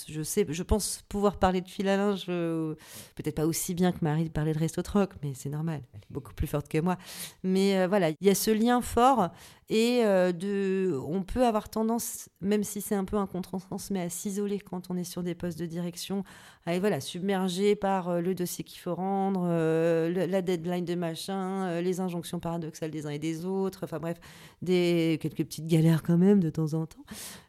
je 0.07 0.21
sais 0.21 0.45
je 0.47 0.61
pense 0.61 1.03
pouvoir 1.09 1.37
parler 1.37 1.61
de 1.61 1.67
fil 1.67 1.87
à 1.87 1.97
linge 1.97 2.27
peut-être 2.27 3.33
pas 3.33 3.47
aussi 3.47 3.73
bien 3.73 3.91
que 3.91 3.97
Marie 4.03 4.29
parlait 4.29 4.53
de 4.53 4.59
resto 4.59 4.83
troc 4.83 5.13
mais 5.23 5.33
c'est 5.33 5.49
normal. 5.49 5.81
Elle 5.93 6.01
est 6.01 6.13
beaucoup 6.13 6.35
plus 6.35 6.45
forte 6.45 6.67
que 6.67 6.77
moi. 6.77 6.97
Mais 7.41 7.87
voilà 7.87 8.11
il 8.11 8.17
y 8.21 8.29
a 8.29 8.35
ce 8.35 8.51
lien 8.51 8.79
fort 8.81 9.31
et 9.69 10.01
euh, 10.03 10.31
de, 10.31 10.95
on 11.07 11.23
peut 11.23 11.43
avoir 11.43 11.69
tendance, 11.69 12.29
même 12.39 12.63
si 12.63 12.81
c'est 12.81 12.93
un 12.93 13.03
peu 13.03 13.17
un 13.17 13.25
contresens, 13.25 13.89
mais 13.89 14.01
à 14.01 14.09
s'isoler 14.09 14.59
quand 14.59 14.91
on 14.91 14.97
est 14.97 15.03
sur 15.03 15.23
des 15.23 15.33
postes 15.33 15.57
de 15.57 15.65
direction, 15.65 16.23
à 16.67 16.75
être 16.75 16.81
voilà, 16.81 16.99
submergé 16.99 17.75
par 17.75 18.09
euh, 18.09 18.21
le 18.21 18.35
dossier 18.35 18.63
qu'il 18.63 18.79
faut 18.79 18.93
rendre, 18.93 19.47
euh, 19.49 20.27
la 20.27 20.41
deadline 20.43 20.85
de 20.85 20.93
machin, 20.93 21.81
les 21.81 21.99
injonctions 21.99 22.39
paradoxales 22.39 22.91
des 22.91 23.07
uns 23.07 23.09
et 23.09 23.17
des 23.17 23.45
autres, 23.45 23.85
enfin 23.85 23.97
bref, 23.97 24.19
des, 24.61 25.17
quelques 25.19 25.43
petites 25.43 25.65
galères 25.65 26.03
quand 26.03 26.17
même 26.17 26.41
de 26.41 26.51
temps 26.51 26.75
en 26.75 26.85
temps. 26.85 27.05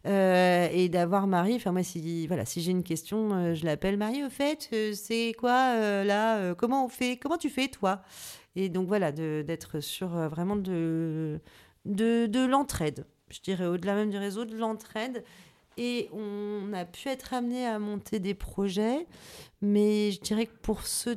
et 0.07 0.89
d'avoir 0.89 1.27
Marie, 1.27 1.57
enfin 1.57 1.73
moi, 1.73 1.83
si, 1.83 2.27
voilà, 2.29 2.47
si 2.47 2.63
j'ai 2.63 2.71
une 2.71 2.83
question, 2.83 3.55
je 3.55 3.65
l'appelle 3.67 3.99
Marie, 3.99 4.25
au 4.25 4.31
fait, 4.31 4.71
c'est 4.95 5.35
quoi 5.39 6.05
là 6.05 6.55
Comment 6.55 6.87
on 6.87 6.89
fait 6.89 7.19
Comment 7.19 7.37
tu 7.37 7.51
fais 7.51 7.69
toi? 7.69 8.01
Et 8.59 8.71
donc 8.71 8.89
voilà, 8.89 9.13
d'être 9.13 9.81
sur 9.81 10.09
vraiment 10.09 10.57
de, 10.57 11.41
de, 11.87 12.47
l'entraide. 12.47 13.07
Je 13.31 13.41
dirais 13.41 13.67
au-delà 13.67 13.95
même 13.95 14.11
du 14.11 14.19
réseau, 14.19 14.45
de 14.45 14.57
l'entraide. 14.57 15.25
Et 15.79 16.09
on 16.13 16.73
a 16.73 16.85
pu 16.85 17.09
être 17.09 17.35
amené 17.35 17.67
à 17.67 17.79
monter 17.79 18.19
des 18.19 18.35
projets, 18.35 19.07
mais 19.61 20.11
je 20.11 20.21
dirais 20.21 20.47
que 20.47 20.57
pour 20.63 20.87
ce, 20.87 21.11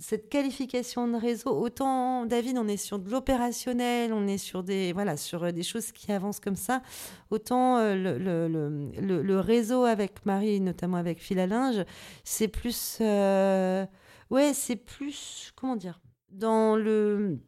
cette 0.00 0.28
qualification 0.28 1.06
de 1.06 1.16
réseau, 1.16 1.50
autant 1.50 2.26
David, 2.26 2.58
on 2.58 2.66
est 2.66 2.76
sur 2.76 2.98
de 2.98 3.08
l'opérationnel, 3.08 4.12
on 4.12 4.26
est 4.26 4.38
sur 4.38 4.64
des, 4.64 4.92
voilà, 4.92 5.16
sur 5.16 5.52
des 5.52 5.62
choses 5.62 5.92
qui 5.92 6.10
avancent 6.10 6.40
comme 6.40 6.56
ça, 6.56 6.82
autant 7.30 7.78
euh, 7.78 7.94
le, 8.18 9.22
le, 9.22 9.40
réseau 9.40 9.84
avec 9.84 10.26
Marie, 10.26 10.60
notamment 10.60 10.96
avec 10.96 11.20
Philalinge, 11.20 11.84
c'est 12.24 12.48
plus. 12.48 12.98
Euh, 13.00 13.86
ouais, 14.30 14.52
c'est 14.52 14.76
plus. 14.76 15.52
Comment 15.54 15.76
dire 15.76 16.00
Dans 16.32 16.74
le 16.74 17.38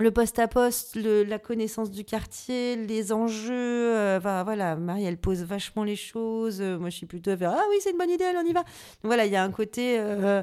le 0.00 0.10
poste 0.10 0.38
à 0.38 0.48
poste, 0.48 0.96
la 0.96 1.38
connaissance 1.38 1.90
du 1.90 2.04
quartier, 2.04 2.76
les 2.76 3.12
enjeux. 3.12 3.96
euh, 3.96 4.18
voilà, 4.22 4.74
Marie, 4.76 5.04
elle 5.04 5.18
pose 5.18 5.42
vachement 5.44 5.84
les 5.84 5.96
choses. 5.96 6.60
Euh, 6.60 6.78
moi, 6.78 6.88
je 6.88 6.96
suis 6.96 7.06
plutôt 7.06 7.36
faire 7.36 7.52
Ah 7.52 7.64
oui, 7.70 7.76
c'est 7.80 7.90
une 7.90 7.98
bonne 7.98 8.10
idée, 8.10 8.24
allez, 8.24 8.38
on 8.38 8.48
y 8.48 8.52
va. 8.52 8.64
Voilà, 9.02 9.26
il 9.26 9.32
y 9.32 9.36
a 9.36 9.44
un 9.44 9.50
côté 9.50 9.98
euh, 10.00 10.42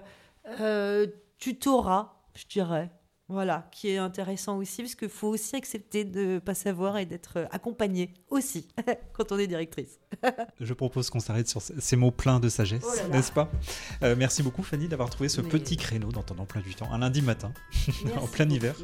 euh, 0.62 1.08
tutorat, 1.40 2.22
je 2.36 2.46
dirais. 2.46 2.92
Voilà, 3.30 3.68
qui 3.74 3.90
est 3.90 3.98
intéressant 3.98 4.58
aussi, 4.58 4.84
parce 4.84 4.96
qu'il 4.96 5.10
faut 5.10 5.28
aussi 5.28 5.58
accepter 5.58 6.06
de 6.06 6.26
ne 6.26 6.40
pas 6.40 6.54
savoir 6.54 6.98
et 6.98 7.06
d'être 7.06 7.34
euh, 7.40 7.46
accompagné 7.52 8.14
aussi 8.30 8.70
quand 9.14 9.34
on 9.34 9.38
est 9.38 9.48
directrice. 9.48 10.00
Je 10.62 10.74
propose 10.74 11.10
qu'on 11.10 11.20
s'arrête 11.20 11.50
sur 11.50 11.62
ces 11.62 11.96
mots 11.98 12.12
pleins 12.12 12.40
de 12.40 12.48
sagesse, 12.48 12.86
Oh 12.88 13.10
n'est-ce 13.12 13.34
pas? 13.34 13.52
Euh, 14.02 14.16
Merci 14.18 14.44
beaucoup 14.44 14.64
Fanny 14.64 14.88
d'avoir 14.88 15.10
trouvé 15.10 15.28
ce 15.28 15.42
Mais- 15.42 15.50
petit 15.50 15.76
créneau 15.76 16.10
dans 16.14 16.24
ton 16.24 16.38
emploi 16.40 16.62
du 16.62 16.74
temps, 16.74 16.90
un 16.94 17.00
lundi 17.00 17.22
matin. 17.22 17.52
En 18.22 18.28
plein 18.28 18.50
hiver. 18.50 18.76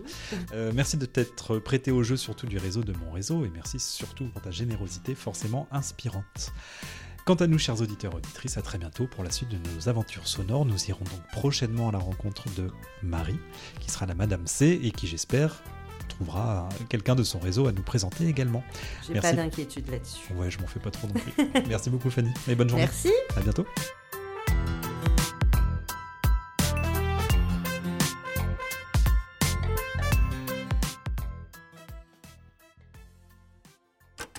Euh, 0.54 0.72
merci 0.76 0.98
de 0.98 1.06
t'être 1.06 1.60
prêté 1.60 1.92
au 1.92 2.04
jeu 2.04 2.18
surtout 2.18 2.46
du 2.46 2.58
réseau 2.58 2.84
de 2.84 2.92
mon 2.94 3.12
réseau 3.12 3.46
et 3.46 3.50
merci 3.50 3.80
surtout 3.80 4.26
pour 4.28 4.42
ta 4.42 4.52
générosité 4.52 5.16
forcément 5.16 5.68
inspirante. 5.72 6.52
Quant 7.26 7.36
à 7.36 7.48
nous, 7.48 7.58
chers 7.58 7.80
auditeurs 7.80 8.14
auditrices, 8.16 8.58
à 8.58 8.62
très 8.62 8.78
bientôt 8.78 9.08
pour 9.08 9.24
la 9.24 9.32
suite 9.32 9.48
de 9.48 9.56
nos 9.56 9.88
aventures 9.88 10.28
sonores. 10.28 10.66
Nous 10.66 10.90
irons 10.90 11.06
donc 11.06 11.26
prochainement 11.32 11.88
à 11.88 11.94
la 11.94 11.98
rencontre 11.98 12.50
de 12.58 12.70
Marie, 13.02 13.40
qui 13.80 13.90
sera 13.90 14.06
la 14.06 14.14
Madame 14.14 14.46
C 14.46 14.78
et 14.84 14.92
qui, 14.92 15.08
j'espère, 15.08 15.64
trouvera 16.10 16.68
quelqu'un 16.90 17.16
de 17.16 17.24
son 17.24 17.40
réseau 17.40 17.66
à 17.68 17.72
nous 17.72 17.82
présenter 17.82 18.28
également. 18.28 18.62
J'ai 19.08 19.14
Merci. 19.14 19.30
pas 19.30 19.36
d'inquiétude 19.38 19.90
là-dessus. 19.90 20.34
Ouais, 20.34 20.52
je 20.52 20.60
m'en 20.60 20.68
fais 20.68 20.82
pas 20.82 20.92
trop 20.92 21.08
non 21.08 21.14
plus. 21.14 21.32
Merci 21.70 21.90
beaucoup 21.90 22.10
Fanny 22.10 22.30
et 22.50 22.56
bonne 22.56 22.68
journée. 22.68 22.84
Merci. 22.84 23.10
À 23.38 23.40
bientôt. 23.40 23.66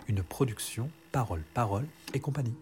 Une 0.06 0.22
production 0.22 0.90
Parole, 1.12 1.42
Parole 1.54 1.86
et 2.12 2.20
compagnie. 2.20 2.54